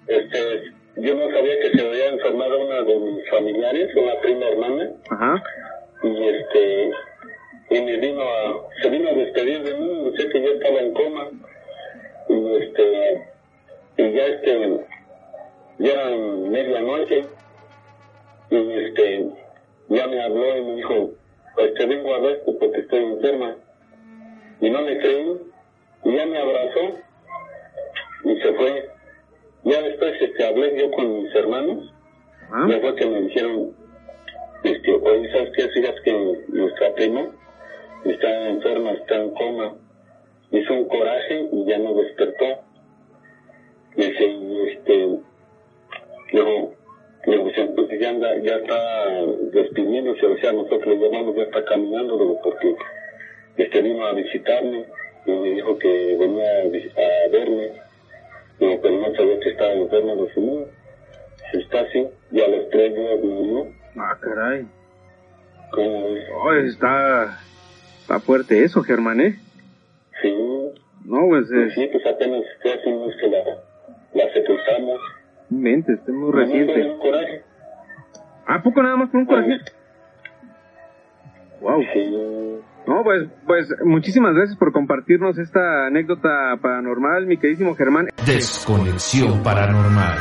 este, 0.06 0.72
yo 0.96 1.14
no 1.14 1.30
sabía 1.30 1.60
que 1.60 1.70
se 1.78 1.86
había 1.86 2.08
enfermado 2.08 2.66
una 2.66 2.82
de 2.82 2.96
mis 2.98 3.28
familiares, 3.30 3.94
una 3.94 4.20
prima 4.20 4.46
hermana, 4.48 4.90
Ajá. 5.10 5.42
y 6.02 6.24
este, 6.28 6.90
y 7.70 7.80
me 7.82 7.96
vino 7.98 8.22
a, 8.22 8.66
se 8.82 8.90
vino 8.90 9.08
a 9.10 9.12
despedir 9.12 9.62
de 9.62 9.74
mí, 9.74 10.02
no 10.04 10.16
sé 10.16 10.28
que 10.28 10.42
yo 10.42 10.48
estaba 10.54 10.80
en 10.80 10.92
coma, 10.94 11.28
y 12.28 12.56
este, 12.56 13.22
y 13.98 14.12
ya 14.12 14.26
este, 14.26 14.80
ya 15.78 15.92
era 15.92 16.16
medianoche, 16.16 17.24
y 18.50 18.72
este, 18.72 19.28
ya 19.88 20.06
me 20.06 20.22
habló 20.22 20.56
y 20.56 20.62
me 20.62 20.74
dijo, 20.76 21.10
pues 21.54 21.74
te 21.74 21.86
vengo 21.86 22.14
a 22.14 22.20
ver 22.20 22.42
porque 22.44 22.80
estoy 22.80 23.04
enferma, 23.04 23.54
y 24.60 24.70
no 24.70 24.80
le 24.80 24.98
creí, 24.98 25.38
y 26.08 26.16
ya 26.16 26.24
me 26.24 26.38
abrazó, 26.38 26.98
y 28.24 28.40
se 28.40 28.52
fue. 28.54 28.90
Ya 29.64 29.82
después 29.82 30.14
este, 30.22 30.44
hablé 30.44 30.80
yo 30.80 30.90
con 30.92 31.22
mis 31.22 31.34
hermanos, 31.34 31.92
¿Ah? 32.50 32.66
ya 32.70 32.80
fue 32.80 32.94
que 32.94 33.06
me 33.06 33.20
dijeron, 33.22 33.76
este, 34.62 34.92
oye, 34.92 35.30
¿sabes 35.30 35.50
qué? 35.54 35.68
Fíjate 35.68 36.02
que 36.02 36.38
nuestra 36.48 36.94
prima 36.94 37.26
está 38.06 38.48
enferma, 38.48 38.92
está 38.92 39.16
en 39.16 39.30
coma. 39.34 39.76
Hizo 40.50 40.72
un 40.72 40.88
coraje 40.88 41.46
y 41.52 41.66
ya 41.66 41.78
no 41.78 41.92
despertó. 41.92 42.62
Dice, 43.94 44.24
y 44.24 44.68
este, 44.68 45.18
luego, 46.32 46.74
luego, 47.26 47.50
pues 47.76 48.00
ya, 48.00 48.08
anda, 48.08 48.34
ya 48.38 48.56
está 48.56 49.26
despidiéndose, 49.52 50.24
o 50.24 50.38
sea, 50.38 50.52
nosotros 50.52 50.86
le 50.86 50.96
llamamos, 50.96 51.36
ya 51.36 51.42
está 51.42 51.64
caminando, 51.66 52.16
luego, 52.16 52.40
porque 52.42 52.74
este 53.58 53.82
vino 53.82 54.06
a 54.06 54.12
visitarme 54.12 54.86
y 55.32 55.38
me 55.40 55.50
dijo 55.50 55.78
que 55.78 56.16
venía 56.18 56.60
a, 56.60 57.28
verme. 57.30 57.72
Digo, 58.58 58.80
pero 58.82 58.96
no 58.96 59.14
sabía 59.14 59.40
que 59.40 59.50
estaba 59.50 59.72
enfermo, 59.72 60.16
dije, 60.16 60.40
no, 60.40 60.64
si 61.52 61.58
está 61.60 61.80
así, 61.80 62.06
y 62.32 62.40
a 62.40 62.48
los 62.48 62.68
tres 62.70 62.94
días 62.94 63.20
murió. 63.22 63.72
Ah, 63.96 64.16
caray. 64.20 64.66
¿Cómo? 65.70 66.06
Oh, 66.42 66.52
está, 66.54 67.38
está 68.00 68.20
fuerte 68.20 68.62
eso, 68.64 68.82
Germán, 68.82 69.20
¿eh? 69.20 69.38
Sí, 70.22 70.32
No, 71.04 71.28
pues, 71.28 71.46
pues 71.48 71.72
eh, 71.72 71.74
sí, 71.74 71.88
pues 71.92 72.06
apenas 72.06 72.42
un 72.86 73.06
mes 73.06 73.16
que 73.20 73.28
la, 73.28 73.44
la 74.14 74.32
sepultamos. 74.32 75.00
mente, 75.50 75.92
está 75.92 76.10
muy 76.12 76.30
No, 76.30 76.36
no, 76.36 76.38
reciente. 76.42 76.90
un 76.90 76.98
coraje. 76.98 77.42
¿A 78.46 78.62
poco 78.62 78.82
nada 78.82 78.96
más 78.96 79.10
por 79.10 79.20
un 79.20 79.26
coraje? 79.26 79.58
Wow. 81.60 81.82
Sí, 81.92 82.60
No, 82.88 83.04
pues, 83.04 83.28
pues, 83.46 83.68
muchísimas 83.84 84.34
gracias 84.34 84.56
por 84.56 84.72
compartirnos 84.72 85.36
esta 85.38 85.88
anécdota 85.88 86.56
paranormal, 86.62 87.26
mi 87.26 87.36
queridísimo 87.36 87.74
Germán. 87.74 88.08
Desconexión 88.24 89.42
paranormal. 89.42 90.16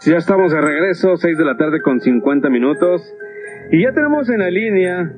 Sí, 0.00 0.10
ya 0.10 0.18
estamos 0.18 0.52
de 0.52 0.60
regreso, 0.60 1.16
6 1.16 1.38
de 1.38 1.44
la 1.46 1.56
tarde 1.56 1.80
con 1.80 2.00
50 2.00 2.50
minutos. 2.50 3.00
Y 3.72 3.82
ya 3.82 3.92
tenemos 3.92 4.28
en 4.28 4.40
la 4.40 4.50
línea 4.50 5.10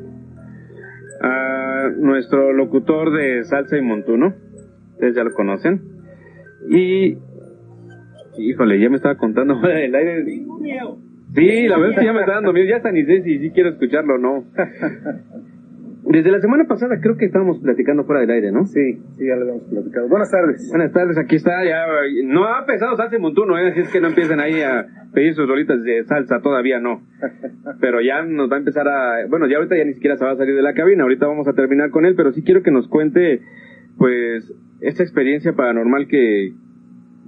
a 1.21 1.88
nuestro 1.99 2.53
locutor 2.53 3.11
de 3.11 3.42
Salsa 3.42 3.77
y 3.77 3.83
Montuno. 3.83 4.37
Ustedes 4.92 5.16
ya 5.16 5.25
lo 5.25 5.35
conocen. 5.35 5.95
Y, 6.70 7.18
híjole, 8.38 8.81
ya 8.81 8.88
me 8.88 8.96
estaba 8.96 9.16
contando 9.16 9.59
fuera 9.61 9.79
del 9.79 9.94
aire. 9.94 10.24
Sí, 10.24 11.68
la 11.68 11.76
verdad 11.76 11.90
es 11.92 11.98
que 11.98 12.05
ya 12.05 12.12
me 12.12 12.20
está 12.20 12.35
dando 12.35 12.52
miedo. 12.52 12.68
Ya 12.68 12.76
hasta 12.76 12.92
ni 12.92 13.05
sé 13.05 13.22
si, 13.22 13.38
si 13.38 13.50
quiero 13.50 13.70
escucharlo 13.70 14.14
o 14.14 14.18
no. 14.18 14.44
Desde 16.09 16.31
la 16.31 16.40
semana 16.40 16.64
pasada 16.68 17.00
creo 17.00 17.16
que 17.16 17.24
estábamos 17.24 17.59
platicando 17.59 18.05
fuera 18.05 18.20
del 18.20 18.31
aire, 18.31 18.52
¿no? 18.52 18.64
Sí, 18.64 19.00
sí, 19.16 19.26
ya 19.26 19.35
lo 19.35 19.42
habíamos 19.42 19.64
platicado. 19.64 20.09
Buenas 20.09 20.31
tardes. 20.31 20.68
Buenas 20.70 20.92
tardes, 20.92 21.18
aquí 21.18 21.35
está, 21.35 21.64
ya, 21.64 21.85
no 22.24 22.44
ha 22.44 22.61
empezado 22.61 22.96
Salsa 22.96 23.18
Montuno, 23.18 23.59
¿eh? 23.59 23.70
así 23.70 23.81
es 23.81 23.90
que 23.90 24.00
no 24.00 24.07
empiecen 24.07 24.38
ahí 24.38 24.61
a 24.62 24.87
pedir 25.12 25.35
sus 25.35 25.48
rolitas 25.48 25.83
de 25.83 26.05
salsa, 26.05 26.40
todavía 26.40 26.79
no. 26.79 27.02
Pero 27.81 28.00
ya 28.00 28.22
nos 28.22 28.48
va 28.48 28.55
a 28.55 28.59
empezar 28.61 28.87
a, 28.87 29.26
bueno, 29.29 29.48
ya 29.48 29.57
ahorita 29.57 29.76
ya 29.76 29.85
ni 29.85 29.94
siquiera 29.94 30.16
se 30.16 30.24
va 30.24 30.31
a 30.31 30.37
salir 30.37 30.55
de 30.55 30.62
la 30.62 30.74
cabina, 30.74 31.02
ahorita 31.02 31.26
vamos 31.26 31.48
a 31.48 31.55
terminar 31.55 31.90
con 31.90 32.07
él, 32.07 32.14
pero 32.14 32.31
sí 32.31 32.44
quiero 32.44 32.62
que 32.62 32.70
nos 32.70 32.87
cuente, 32.87 33.40
pues, 33.98 34.55
esta 34.81 35.03
experiencia 35.03 35.55
paranormal 35.55 36.07
que 36.09 36.53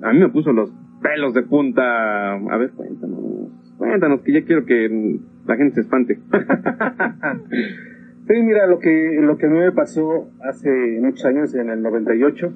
a 0.03 0.13
mí 0.13 0.21
me 0.21 0.29
puso 0.29 0.53
los 0.53 0.71
pelos 1.03 1.35
de 1.35 1.43
punta. 1.43 2.35
A 2.35 2.57
ver, 2.57 2.71
cuéntanos, 2.73 3.75
cuéntanos, 3.77 4.21
que 4.23 4.33
ya 4.33 4.45
quiero 4.45 4.65
que 4.65 5.19
la 5.47 5.57
gente 5.57 5.77
se 5.77 5.81
espante. 5.83 6.19
Sí, 8.29 8.35
mira, 8.43 8.67
lo 8.67 8.79
que, 8.79 9.21
lo 9.23 9.39
que 9.39 9.47
a 9.47 9.49
mí 9.49 9.59
me 9.59 9.73
pasó 9.73 10.29
hace 10.43 10.69
muchos 11.01 11.25
años, 11.25 11.55
en 11.55 11.71
el 11.71 11.81
98, 11.81 12.53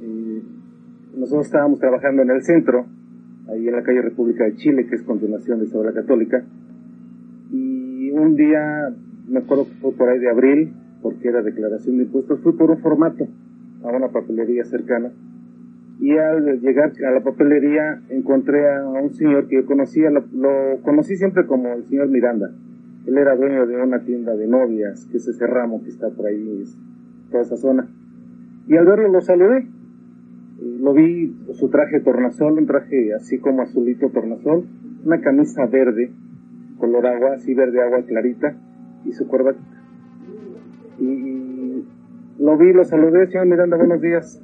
eh, 0.00 0.42
nosotros 1.16 1.46
estábamos 1.46 1.80
trabajando 1.80 2.22
en 2.22 2.30
el 2.30 2.44
centro, 2.44 2.86
ahí 3.48 3.66
en 3.66 3.74
la 3.74 3.82
calle 3.82 4.00
República 4.00 4.44
de 4.44 4.54
Chile, 4.54 4.86
que 4.86 4.94
es 4.94 5.02
continuación 5.02 5.58
de 5.58 5.64
Isabel 5.64 5.92
Católica, 5.92 6.44
y 7.50 8.12
un 8.12 8.36
día, 8.36 8.94
me 9.28 9.40
acuerdo 9.40 9.64
que 9.64 9.74
fue 9.80 9.92
por 9.92 10.08
ahí 10.08 10.20
de 10.20 10.30
abril, 10.30 10.72
porque 11.02 11.26
era 11.26 11.42
declaración 11.42 11.96
de 11.96 12.04
impuestos, 12.04 12.38
fui 12.40 12.52
por 12.52 12.70
un 12.70 12.78
formato 12.78 13.26
a 13.82 13.88
una 13.88 14.08
papelería 14.08 14.64
cercana, 14.64 15.10
y 16.00 16.16
al 16.16 16.60
llegar 16.60 16.92
a 17.06 17.10
la 17.10 17.20
papelería 17.20 18.00
encontré 18.08 18.72
a 18.72 18.82
un 18.84 19.12
señor 19.12 19.48
que 19.48 19.56
yo 19.56 19.66
conocía, 19.66 20.10
lo, 20.10 20.24
lo 20.32 20.80
conocí 20.82 21.16
siempre 21.16 21.46
como 21.46 21.74
el 21.74 21.84
señor 21.84 22.08
Miranda. 22.08 22.50
Él 23.06 23.18
era 23.18 23.36
dueño 23.36 23.66
de 23.66 23.76
una 23.82 24.00
tienda 24.00 24.34
de 24.34 24.46
novias, 24.46 25.06
que 25.10 25.18
es 25.18 25.28
ese 25.28 25.46
ramo 25.46 25.82
que 25.82 25.90
está 25.90 26.08
por 26.08 26.26
ahí, 26.26 26.60
es 26.62 26.76
toda 27.30 27.42
esa 27.42 27.56
zona. 27.56 27.86
Y 28.66 28.76
al 28.76 28.86
verlo 28.86 29.08
lo 29.08 29.20
saludé. 29.20 29.66
Lo 30.80 30.92
vi, 30.94 31.34
su 31.52 31.68
traje 31.70 32.00
tornasol, 32.00 32.58
un 32.58 32.66
traje 32.66 33.14
así 33.14 33.38
como 33.38 33.62
azulito 33.62 34.10
tornasol, 34.10 34.64
una 35.04 35.20
camisa 35.20 35.66
verde, 35.66 36.10
color 36.78 37.06
agua, 37.06 37.34
así 37.34 37.54
verde 37.54 37.82
agua 37.82 38.02
clarita, 38.02 38.54
y 39.04 39.12
su 39.12 39.26
corbata. 39.26 39.60
Y 40.98 41.39
lo 42.40 42.56
vi, 42.56 42.72
lo 42.72 42.84
saludé, 42.84 43.26
señor 43.28 43.46
Miranda, 43.46 43.76
buenos 43.76 44.00
días. 44.00 44.42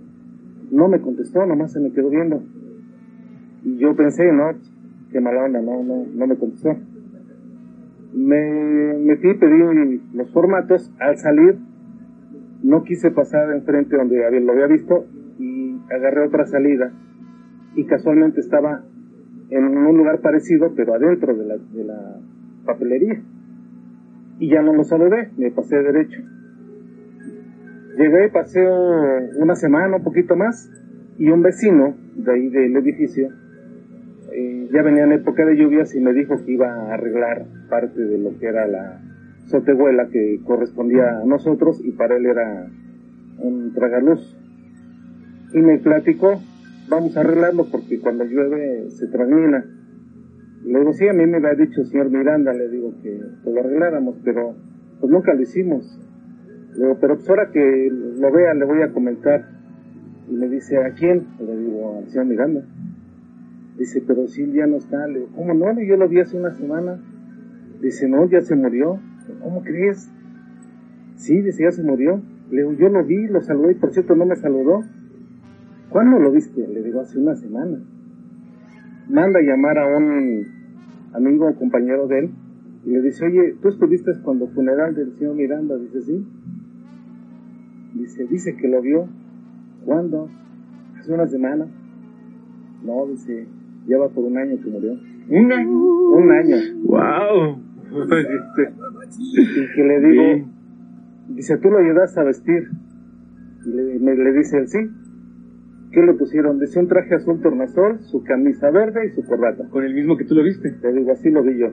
No 0.70 0.88
me 0.88 1.00
contestó, 1.00 1.44
nomás 1.46 1.72
se 1.72 1.80
me 1.80 1.92
quedó 1.92 2.10
viendo. 2.10 2.42
Y 3.64 3.78
yo 3.78 3.96
pensé, 3.96 4.30
no, 4.32 4.52
qué 5.10 5.20
mala 5.20 5.44
onda, 5.44 5.60
no, 5.60 5.82
no, 5.82 6.06
no 6.14 6.26
me 6.26 6.36
contestó 6.36 6.76
me 8.16 8.94
metí, 8.98 9.34
pedí 9.34 10.00
los 10.14 10.30
formatos, 10.30 10.90
al 10.98 11.18
salir 11.18 11.58
no 12.62 12.82
quise 12.82 13.10
pasar 13.10 13.52
enfrente 13.52 13.96
donde 13.96 14.40
lo 14.40 14.52
había 14.52 14.66
visto 14.66 15.04
y 15.38 15.78
agarré 15.90 16.26
otra 16.26 16.46
salida 16.46 16.92
y 17.74 17.84
casualmente 17.84 18.40
estaba 18.40 18.82
en 19.50 19.64
un 19.64 19.96
lugar 19.98 20.20
parecido 20.20 20.72
pero 20.74 20.94
adentro 20.94 21.36
de 21.36 21.44
la, 21.44 21.56
de 21.56 21.84
la 21.84 22.16
papelería 22.64 23.20
y 24.38 24.48
ya 24.48 24.62
no 24.62 24.72
lo 24.72 24.84
saludé, 24.84 25.30
me 25.36 25.50
pasé 25.50 25.76
derecho. 25.76 26.22
Llegué, 27.96 28.28
pasé 28.30 28.60
una 29.36 29.56
semana, 29.56 29.96
un 29.96 30.04
poquito 30.04 30.36
más 30.36 30.70
y 31.18 31.30
un 31.30 31.42
vecino 31.42 31.96
de 32.14 32.32
ahí 32.32 32.48
del 32.50 32.76
edificio 32.76 33.30
eh, 34.38 34.68
ya 34.70 34.82
venía 34.82 35.04
en 35.04 35.12
época 35.12 35.46
de 35.46 35.56
lluvias 35.56 35.94
y 35.94 36.00
me 36.00 36.12
dijo 36.12 36.36
que 36.44 36.52
iba 36.52 36.68
a 36.68 36.92
arreglar 36.92 37.46
parte 37.70 38.02
de 38.02 38.18
lo 38.18 38.38
que 38.38 38.46
era 38.46 38.66
la 38.66 39.00
sotehuela 39.46 40.08
que 40.08 40.40
correspondía 40.44 41.20
a 41.20 41.24
nosotros 41.24 41.80
y 41.82 41.92
para 41.92 42.16
él 42.18 42.26
era 42.26 42.68
un 43.38 43.72
tragaluz. 43.72 44.36
Y 45.54 45.58
me 45.60 45.78
platicó, 45.78 46.38
vamos 46.90 47.16
a 47.16 47.20
arreglarlo 47.20 47.64
porque 47.70 47.98
cuando 47.98 48.24
llueve 48.24 48.90
se 48.90 49.06
termina. 49.06 49.64
Le 50.66 50.80
digo, 50.80 50.92
sí, 50.92 51.08
a 51.08 51.14
mí 51.14 51.24
me 51.24 51.40
lo 51.40 51.48
ha 51.48 51.54
dicho 51.54 51.80
el 51.80 51.86
señor 51.86 52.10
Miranda, 52.10 52.52
le 52.52 52.68
digo 52.68 52.92
que, 53.02 53.18
lo 53.50 53.60
arregláramos, 53.60 54.16
pero 54.22 54.54
pues 55.00 55.10
nunca 55.10 55.32
lo 55.32 55.40
hicimos. 55.40 55.98
Le 56.76 56.82
digo, 56.82 56.98
pero 57.00 57.16
pues 57.16 57.28
ahora 57.30 57.50
que 57.50 57.90
lo 57.90 58.30
vea 58.30 58.54
le 58.54 58.64
voy 58.64 58.82
a 58.82 58.92
comentar. 58.92 59.48
Y 60.28 60.34
me 60.34 60.48
dice, 60.48 60.76
¿a 60.78 60.90
quién? 60.92 61.26
Le 61.38 61.56
digo, 61.56 61.98
al 61.98 62.08
señor 62.08 62.26
Miranda. 62.26 62.62
Dice, 63.78 64.02
pero 64.06 64.26
si 64.26 64.50
ya 64.52 64.66
no 64.66 64.76
está. 64.76 65.06
Le 65.06 65.20
digo, 65.20 65.30
¿cómo 65.34 65.54
no? 65.54 65.80
Yo 65.80 65.96
lo 65.96 66.08
vi 66.08 66.20
hace 66.20 66.36
una 66.36 66.52
semana. 66.52 66.98
Dice, 67.80 68.08
no, 68.08 68.28
ya 68.28 68.42
se 68.42 68.54
murió. 68.54 68.98
¿Cómo 69.42 69.62
crees? 69.62 70.10
Sí, 71.16 71.40
dice, 71.40 71.62
ya 71.62 71.72
se 71.72 71.82
murió. 71.82 72.20
Le 72.50 72.62
digo, 72.62 72.72
yo 72.74 72.88
lo 72.88 73.04
vi, 73.04 73.26
lo 73.26 73.40
saludé 73.40 73.72
y 73.72 73.76
por 73.76 73.92
cierto 73.92 74.14
no 74.14 74.26
me 74.26 74.36
saludó. 74.36 74.84
¿Cuándo 75.88 76.18
lo 76.18 76.30
viste? 76.30 76.66
Le 76.66 76.82
digo, 76.82 77.00
hace 77.00 77.18
una 77.18 77.36
semana. 77.36 77.78
Manda 79.08 79.38
a 79.38 79.42
llamar 79.42 79.78
a 79.78 79.96
un 79.96 80.44
amigo 81.12 81.48
o 81.48 81.54
compañero 81.54 82.06
de 82.06 82.18
él 82.18 82.30
y 82.84 82.90
le 82.90 83.02
dice, 83.02 83.24
oye, 83.24 83.56
¿tú 83.62 83.68
estuviste 83.68 84.12
cuando 84.22 84.46
funeral 84.48 84.94
del 84.94 85.16
señor 85.16 85.36
Miranda? 85.36 85.76
Dice, 85.76 86.02
sí. 86.02 86.26
Dice, 87.98 88.26
dice 88.26 88.56
que 88.56 88.68
lo 88.68 88.82
vio. 88.82 89.08
¿Cuándo? 89.84 90.28
Hace 90.98 91.12
una 91.12 91.26
semana. 91.26 91.66
No, 92.84 93.06
dice, 93.06 93.46
lleva 93.86 94.08
por 94.08 94.24
un 94.24 94.36
año 94.36 94.58
que 94.62 94.70
murió. 94.70 94.92
¿Un 95.28 95.52
año? 95.52 95.70
Un 95.70 96.30
año. 96.30 96.56
¡Wow! 96.84 97.58
y 99.18 99.74
que 99.74 99.82
le 99.82 100.00
digo, 100.00 100.48
dice, 101.28 101.56
¿tú 101.58 101.70
lo 101.70 101.78
ayudas 101.78 102.16
a 102.18 102.24
vestir? 102.24 102.68
Y 103.64 103.70
le, 103.70 103.98
me, 103.98 104.14
le 104.14 104.32
dice 104.32 104.58
él, 104.58 104.68
sí. 104.68 104.78
¿Qué 105.92 106.02
le 106.02 106.14
pusieron? 106.14 106.60
Dice 106.60 106.78
un 106.78 106.88
traje 106.88 107.14
azul 107.14 107.40
tornasol, 107.40 108.00
su 108.02 108.22
camisa 108.22 108.70
verde 108.70 109.06
y 109.06 109.10
su 109.14 109.24
corbata. 109.24 109.68
¿Con 109.70 109.84
el 109.84 109.94
mismo 109.94 110.16
que 110.16 110.24
tú 110.24 110.34
lo 110.34 110.42
viste? 110.42 110.76
Le 110.82 110.92
digo, 110.92 111.12
así 111.12 111.30
lo 111.30 111.42
vi 111.42 111.58
yo. 111.58 111.68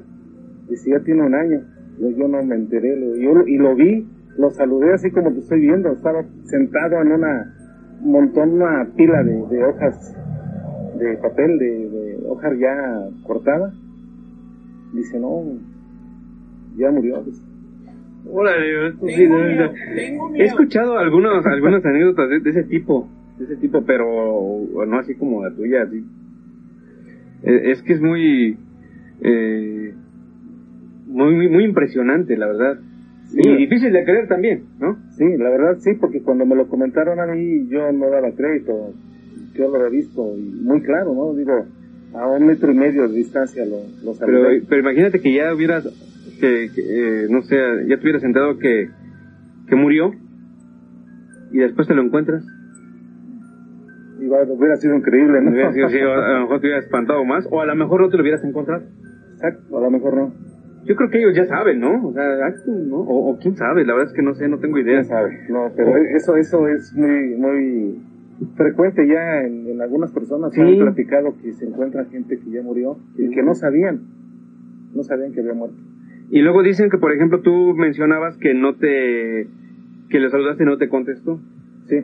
Dice, 0.69 0.91
ya 0.91 0.99
tiene 1.01 1.23
un 1.23 1.35
año. 1.35 1.61
Yo, 1.99 2.27
no 2.27 2.43
me 2.43 2.55
enteré. 2.55 2.97
yo, 3.19 3.45
y 3.45 3.57
lo 3.57 3.75
vi, 3.75 4.07
lo 4.37 4.49
saludé 4.51 4.93
así 4.93 5.11
como 5.11 5.31
te 5.31 5.39
estoy 5.39 5.61
viendo. 5.61 5.91
Estaba 5.91 6.23
sentado 6.45 7.01
en 7.01 7.11
una 7.11 7.53
montón, 8.01 8.53
una 8.53 8.87
pila 8.95 9.23
de, 9.23 9.63
hojas 9.63 10.15
de 10.99 11.17
papel, 11.17 11.57
de, 11.59 11.89
de 11.89 12.23
hojas 12.27 12.57
ya 12.59 13.09
cortadas. 13.23 13.73
Dice, 14.93 15.19
no, 15.19 15.43
ya 16.77 16.91
murió. 16.91 17.23
Órale, 18.31 18.95
he 20.35 20.45
escuchado 20.45 20.97
algunos, 20.97 21.45
algunas 21.45 21.85
anécdotas 21.85 22.29
de, 22.29 22.49
ese 22.49 22.63
tipo, 22.63 23.09
de 23.37 23.45
ese 23.45 23.57
tipo, 23.57 23.83
pero 23.85 24.85
no 24.87 24.99
así 24.99 25.15
como 25.15 25.43
la 25.43 25.53
tuya, 25.53 25.83
así. 25.83 26.03
Eh, 27.43 27.71
es 27.71 27.81
que 27.83 27.93
es 27.93 28.01
muy, 28.01 28.57
eh, 29.21 29.93
muy, 31.07 31.49
muy 31.49 31.65
impresionante, 31.65 32.37
la 32.37 32.47
verdad. 32.47 32.79
Y 33.33 33.57
difícil 33.57 33.91
de 33.91 34.03
creer 34.03 34.27
también, 34.27 34.63
¿no? 34.79 34.97
Sí, 35.17 35.25
la 35.37 35.49
verdad 35.49 35.77
sí, 35.79 35.91
porque 35.99 36.21
cuando 36.21 36.45
me 36.45 36.55
lo 36.55 36.67
comentaron 36.67 37.19
a 37.19 37.25
mí 37.25 37.67
yo 37.67 37.91
no 37.91 38.09
daba 38.09 38.31
crédito, 38.31 38.93
yo 39.55 39.69
lo 39.69 39.75
había 39.75 39.89
visto 39.89 40.37
y 40.37 40.41
muy 40.41 40.81
claro, 40.81 41.13
¿no? 41.13 41.33
Digo, 41.33 41.65
a 42.13 42.27
un 42.27 42.45
metro 42.45 42.71
y 42.71 42.75
medio 42.75 43.07
de 43.07 43.15
distancia 43.15 43.65
lo, 43.65 43.77
lo 44.03 44.17
pero, 44.19 44.49
pero 44.69 44.81
imagínate 44.81 45.19
que 45.19 45.33
ya 45.33 45.53
hubieras 45.53 45.87
que, 46.39 46.69
eh, 46.75 47.27
no 47.29 47.41
sé, 47.41 47.55
ya 47.87 47.97
te 47.97 48.03
hubieras 48.03 48.23
enterado 48.23 48.57
que, 48.57 48.89
que 49.67 49.75
murió 49.75 50.13
y 51.51 51.59
después 51.59 51.87
te 51.87 51.95
lo 51.95 52.01
encuentras. 52.01 52.43
Y 54.19 54.25
hubiera 54.25 54.75
sido 54.77 54.95
increíble, 54.95 55.41
¿no? 55.41 55.51
Hubiera 55.51 55.71
sido, 55.89 56.13
a 56.13 56.33
lo 56.33 56.41
mejor 56.41 56.59
te 56.61 56.67
hubiera 56.67 56.81
espantado 56.81 57.23
más, 57.25 57.47
o 57.49 57.61
a 57.61 57.65
lo 57.65 57.75
mejor 57.75 58.01
no 58.01 58.09
te 58.09 58.17
lo 58.17 58.23
hubieras 58.23 58.43
encontrado. 58.43 58.83
Exacto, 59.33 59.77
a 59.77 59.81
lo 59.81 59.91
mejor 59.91 60.15
no. 60.15 60.33
Yo 60.85 60.95
creo 60.95 61.09
que 61.09 61.19
ellos 61.19 61.35
ya 61.35 61.45
saben, 61.45 61.79
¿no? 61.79 62.07
O 62.07 62.13
sea, 62.13 62.23
¿no? 62.67 62.97
O, 62.97 63.37
quién 63.39 63.55
sabe, 63.55 63.85
la 63.85 63.93
verdad 63.93 64.09
es 64.09 64.13
que 64.13 64.21
no 64.21 64.33
sé, 64.33 64.47
no 64.47 64.59
tengo 64.59 64.77
idea. 64.77 64.95
¿Quién 64.95 65.05
sabe? 65.05 65.39
No, 65.49 65.71
pero 65.75 65.95
eso, 65.97 66.35
eso 66.35 66.67
es 66.67 66.93
muy, 66.93 67.35
muy 67.35 68.01
frecuente 68.55 69.07
ya 69.07 69.41
en, 69.43 69.81
algunas 69.81 70.11
personas. 70.11 70.53
Sí. 70.53 70.61
Han 70.61 70.77
platicado 70.79 71.35
que 71.41 71.53
se 71.53 71.65
encuentra 71.65 72.05
gente 72.05 72.37
que 72.37 72.49
ya 72.49 72.61
murió 72.61 72.97
y 73.17 73.29
que 73.29 73.43
no 73.43 73.55
sabían, 73.55 74.01
no 74.93 75.03
sabían 75.03 75.31
que 75.31 75.39
había 75.39 75.53
muerto. 75.53 75.77
Y 76.29 76.41
luego 76.41 76.63
dicen 76.63 76.89
que, 76.89 76.97
por 76.97 77.13
ejemplo, 77.13 77.41
tú 77.41 77.73
mencionabas 77.75 78.37
que 78.37 78.53
no 78.53 78.75
te, 78.75 79.47
que 80.09 80.19
le 80.19 80.29
saludaste 80.29 80.63
y 80.63 80.65
no 80.65 80.77
te 80.77 80.89
contestó. 80.89 81.39
Sí. 81.85 82.03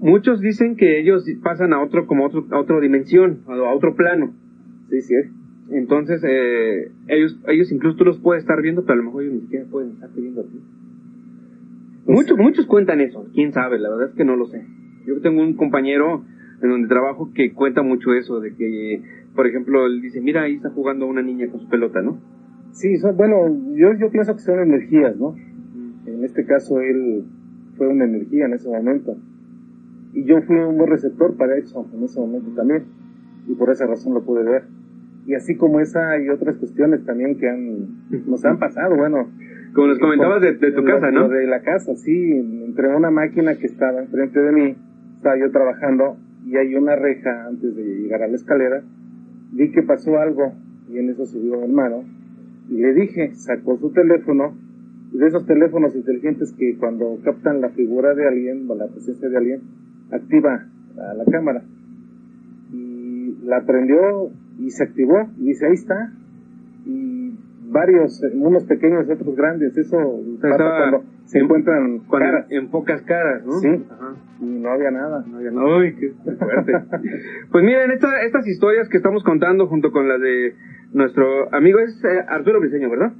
Muchos 0.00 0.40
dicen 0.40 0.76
que 0.76 1.00
ellos 1.00 1.24
pasan 1.42 1.72
a 1.72 1.82
otro, 1.82 2.06
como 2.06 2.26
otro, 2.26 2.44
a 2.50 2.58
otra 2.58 2.78
dimensión, 2.80 3.38
a 3.46 3.74
otro 3.74 3.94
plano. 3.94 4.32
Sí, 4.90 5.00
sí. 5.00 5.14
Entonces, 5.70 6.22
eh, 6.26 6.90
ellos, 7.08 7.38
ellos 7.48 7.72
incluso 7.72 7.96
tú 7.96 8.04
los 8.04 8.18
puedes 8.18 8.42
estar 8.42 8.60
viendo, 8.60 8.82
pero 8.82 8.94
a 8.94 8.96
lo 8.96 9.04
mejor 9.04 9.22
ellos 9.22 9.34
ni 9.34 9.40
siquiera 9.42 9.66
pueden 9.70 9.92
estarte 9.92 10.20
viendo 10.20 10.42
a 10.42 10.44
ti. 10.44 10.60
Pues 12.04 12.18
muchos, 12.18 12.38
muchos 12.38 12.66
cuentan 12.66 13.00
eso, 13.00 13.26
quién 13.32 13.52
sabe, 13.52 13.78
la 13.78 13.88
verdad 13.90 14.08
es 14.10 14.14
que 14.14 14.24
no 14.24 14.36
lo 14.36 14.46
sé. 14.46 14.62
Yo 15.06 15.20
tengo 15.20 15.42
un 15.42 15.54
compañero 15.54 16.24
en 16.62 16.70
donde 16.70 16.88
trabajo 16.88 17.30
que 17.34 17.52
cuenta 17.52 17.82
mucho 17.82 18.12
eso, 18.14 18.40
de 18.40 18.54
que, 18.54 19.02
por 19.34 19.46
ejemplo, 19.46 19.86
él 19.86 20.00
dice, 20.02 20.20
mira, 20.20 20.42
ahí 20.42 20.56
está 20.56 20.70
jugando 20.70 21.06
una 21.06 21.22
niña 21.22 21.48
con 21.48 21.60
su 21.60 21.68
pelota, 21.68 22.02
¿no? 22.02 22.18
Sí, 22.72 22.94
bueno, 23.16 23.48
yo, 23.74 23.94
yo 23.94 24.10
pienso 24.10 24.34
que 24.34 24.40
son 24.40 24.60
energías, 24.60 25.16
¿no? 25.16 25.34
En 26.06 26.24
este 26.24 26.44
caso 26.44 26.80
él 26.80 27.24
fue 27.76 27.88
una 27.88 28.04
energía 28.04 28.46
en 28.46 28.54
ese 28.54 28.68
momento. 28.68 29.16
Y 30.12 30.24
yo 30.24 30.40
fui 30.42 30.56
un 30.56 30.76
buen 30.76 30.90
receptor 30.90 31.36
para 31.36 31.56
eso 31.56 31.86
en 31.92 32.04
ese 32.04 32.20
momento 32.20 32.50
también. 32.54 32.84
Y 33.48 33.54
por 33.54 33.70
esa 33.70 33.86
razón 33.86 34.14
lo 34.14 34.22
pude 34.22 34.42
ver. 34.42 34.64
Y 35.26 35.34
así 35.34 35.56
como 35.56 35.80
esa 35.80 36.18
y 36.18 36.28
otras 36.28 36.56
cuestiones 36.56 37.04
también 37.04 37.38
que 37.38 37.48
han, 37.48 38.26
nos 38.26 38.44
han 38.44 38.58
pasado, 38.58 38.96
bueno. 38.96 39.30
Como 39.74 39.88
nos 39.88 39.98
comentabas 39.98 40.40
de, 40.42 40.52
tu 40.52 40.84
casa, 40.84 41.10
¿no? 41.10 41.28
De 41.28 41.46
la 41.46 41.62
casa, 41.62 41.94
sí. 41.96 42.32
Entre 42.32 42.94
una 42.94 43.10
máquina 43.10 43.56
que 43.56 43.66
estaba 43.66 44.00
enfrente 44.00 44.40
de 44.40 44.52
mí, 44.52 44.76
estaba 45.16 45.38
yo 45.38 45.50
trabajando 45.50 46.16
y 46.46 46.56
hay 46.56 46.74
una 46.74 46.94
reja 46.94 47.46
antes 47.46 47.74
de 47.74 47.82
llegar 47.82 48.22
a 48.22 48.28
la 48.28 48.36
escalera. 48.36 48.82
Vi 49.52 49.72
que 49.72 49.82
pasó 49.82 50.18
algo 50.18 50.52
y 50.90 50.98
en 50.98 51.10
eso 51.10 51.26
subió 51.26 51.56
mi 51.56 51.64
hermano 51.64 52.04
y 52.68 52.78
le 52.78 52.94
dije, 52.94 53.34
sacó 53.34 53.76
su 53.78 53.90
teléfono, 53.92 54.56
y 55.12 55.18
de 55.18 55.26
esos 55.28 55.46
teléfonos 55.46 55.94
inteligentes 55.94 56.52
que 56.52 56.76
cuando 56.76 57.18
captan 57.22 57.60
la 57.60 57.68
figura 57.70 58.14
de 58.14 58.26
alguien 58.26 58.68
o 58.68 58.74
la 58.74 58.88
presencia 58.88 59.28
de 59.28 59.36
alguien, 59.36 59.60
activa 60.10 60.66
a 60.98 61.14
la 61.14 61.24
cámara. 61.26 61.62
Y 62.72 63.36
la 63.44 63.64
prendió 63.64 64.30
y 64.58 64.70
se 64.70 64.84
activó, 64.84 65.28
y 65.38 65.48
dice, 65.48 65.66
ahí 65.66 65.74
está. 65.74 66.12
Y 66.86 67.38
varios, 67.70 68.22
unos 68.34 68.64
pequeños 68.64 69.06
y 69.08 69.12
otros 69.12 69.34
grandes, 69.34 69.76
eso 69.76 70.20
pasa 70.40 70.56
cuando 70.56 71.04
se 71.24 71.38
encuentran 71.38 72.00
en 72.50 72.68
pocas 72.68 73.02
caras, 73.02 73.44
¿no? 73.44 73.52
Sí, 73.54 73.84
y 74.40 74.44
no 74.44 74.70
había 74.70 74.90
nada. 74.90 75.24
No 75.26 75.38
había 75.38 75.50
nada. 75.50 75.78
Uy, 75.78 75.94
qué 75.96 76.12
fuerte. 76.12 76.72
pues 77.50 77.64
miren, 77.64 77.90
estas 77.90 78.46
historias 78.46 78.88
que 78.88 78.98
estamos 78.98 79.24
contando 79.24 79.66
junto 79.66 79.90
con 79.90 80.08
las 80.08 80.20
de 80.20 80.54
nuestro 80.92 81.52
amigo 81.52 81.80
es 81.80 82.02
eh, 82.04 82.24
Arturo 82.28 82.60
Briseño, 82.60 82.90
¿verdad? 82.90 83.12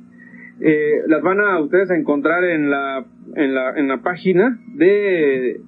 Eh, 0.60 1.02
las 1.08 1.22
van 1.22 1.40
a 1.40 1.60
ustedes 1.60 1.90
a 1.90 1.96
encontrar 1.96 2.44
en 2.44 2.70
la, 2.70 3.04
en 3.34 3.54
la, 3.54 3.76
en 3.76 3.88
la 3.88 4.02
página 4.02 4.58
de 4.76 5.60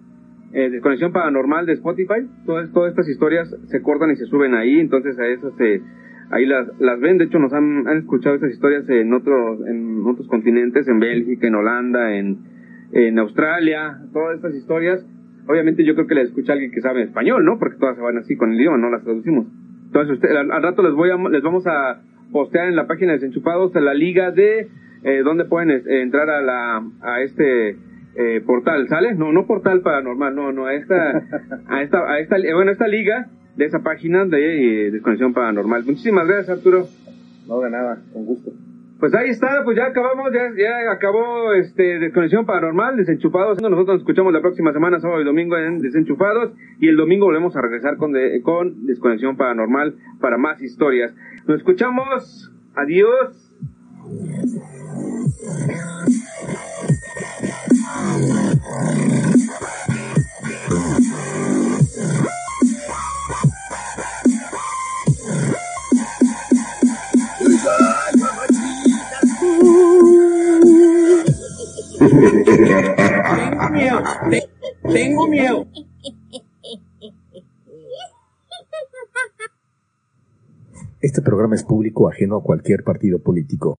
eh, 0.53 0.71
Desconexión 0.71 1.13
Paranormal 1.13 1.67
de 1.67 1.75
Spotify. 1.75 2.27
Todas, 2.45 2.73
todas 2.73 2.91
estas 2.91 3.09
historias 3.09 3.55
se 3.67 3.83
cortan 3.83 4.11
y 4.11 4.17
se 4.17 4.27
suben 4.27 4.55
ahí, 4.55 4.81
entonces 4.81 5.19
a 5.19 5.27
esas 5.27 5.55
se, 5.57 5.83
ahí 6.31 6.47
las, 6.47 6.69
las 6.81 7.01
ven. 7.01 7.19
De 7.19 7.25
hecho, 7.25 7.39
nos 7.39 7.53
han, 7.53 7.87
han 7.87 7.99
escuchado 7.99 8.35
estas 8.35 8.53
historias 8.53 8.89
en 8.89 9.13
otros, 9.13 9.67
en 9.67 10.05
otros 10.07 10.27
continentes, 10.29 10.89
en 10.89 10.99
Bélgica, 10.99 11.47
en 11.47 11.55
Holanda, 11.55 12.17
en, 12.17 12.39
en 12.93 13.19
Australia, 13.19 13.99
todas 14.13 14.37
estas 14.37 14.55
historias. 14.55 15.05
Obviamente 15.49 15.85
yo 15.85 15.95
creo 15.95 16.07
que 16.07 16.15
las 16.15 16.29
escucha 16.29 16.55
alguien 16.55 16.73
que 16.73 16.81
sabe 16.81 17.03
español, 17.03 17.45
¿no? 17.45 17.59
Porque 17.59 17.79
todas 17.79 17.97
se 17.97 18.03
van 18.03 18.19
así 18.19 18.37
con 18.37 18.53
el 18.53 18.61
idioma, 18.61 18.79
no 18.79 18.91
las 18.91 19.05
traducimos. 19.05 19.47
Entonces, 19.87 20.15
usted, 20.15 20.31
al, 20.35 20.63
rato 20.63 20.83
les 20.83 20.93
voy 20.93 21.11
a, 21.11 21.17
les 21.29 21.43
vamos 21.43 21.67
a 21.67 22.03
postear 22.33 22.69
en 22.69 22.77
la 22.77 22.87
página 22.87 23.13
de 23.13 23.19
Desenchufados 23.19 23.73
la 23.75 23.95
liga 23.95 24.33
de 24.33 24.69
eh, 25.05 25.23
donde 25.23 25.45
pueden 25.45 25.71
eh, 25.71 26.03
entrar 26.03 26.29
a 26.29 26.43
la 26.43 26.83
a 27.01 27.21
este 27.23 27.77
eh, 28.17 28.41
portal, 28.45 28.89
¿sale? 28.89 29.15
No, 29.15 29.33
no 29.33 29.47
portal 29.47 29.81
paranormal, 29.81 30.35
no, 30.35 30.53
no, 30.53 30.67
a 30.67 30.75
esta 30.75 30.95
a 31.69 31.83
esta 31.83 31.99
a 32.11 32.19
esta 32.19 32.37
bueno, 32.55 32.71
esta 32.71 32.89
liga 32.89 33.29
de 33.57 33.65
esa 33.65 33.81
página 33.81 34.25
de 34.25 34.91
desconexión 34.91 35.33
paranormal. 35.33 35.85
Muchísimas 35.85 36.27
gracias, 36.27 36.59
Arturo. 36.59 36.87
No 37.47 37.61
de 37.61 37.71
nada, 37.71 38.03
con 38.13 38.25
gusto. 38.25 38.53
Pues 38.99 39.15
ahí 39.15 39.29
está, 39.29 39.63
pues 39.63 39.77
ya 39.77 39.87
acabamos, 39.87 40.33
ya, 40.33 40.49
ya 40.57 40.91
acabó 40.91 41.53
este 41.53 41.99
Desconexión 41.99 42.47
Paranormal, 42.47 42.97
Desenchufados. 42.97 43.61
Nosotros 43.61 43.87
nos 43.87 43.99
escuchamos 43.99 44.33
la 44.33 44.41
próxima 44.41 44.73
semana, 44.73 45.01
sábado 45.01 45.21
y 45.21 45.25
domingo 45.25 45.59
en 45.59 45.81
Desenchufados. 45.81 46.55
Y 46.81 46.89
el 46.89 46.97
domingo 46.97 47.27
volvemos 47.27 47.55
a 47.57 47.61
regresar 47.61 47.99
con, 47.99 48.15
con 48.43 48.87
Desconexión 48.87 49.37
Paranormal 49.37 49.97
para 50.19 50.39
más 50.39 50.63
historias. 50.63 51.15
Nos 51.47 51.59
escuchamos. 51.59 52.51
Adiós. 52.75 53.53
Tengo 58.17 58.33
miedo, 73.71 74.03
tengo 74.93 75.29
miedo. 75.29 75.67
Este 81.01 81.21
programa 81.21 81.55
es 81.55 81.65
público 81.65 82.09
ajeno 82.09 82.37
a 82.37 82.43
cualquier 82.43 82.83
partido 82.83 83.19
político. 83.19 83.77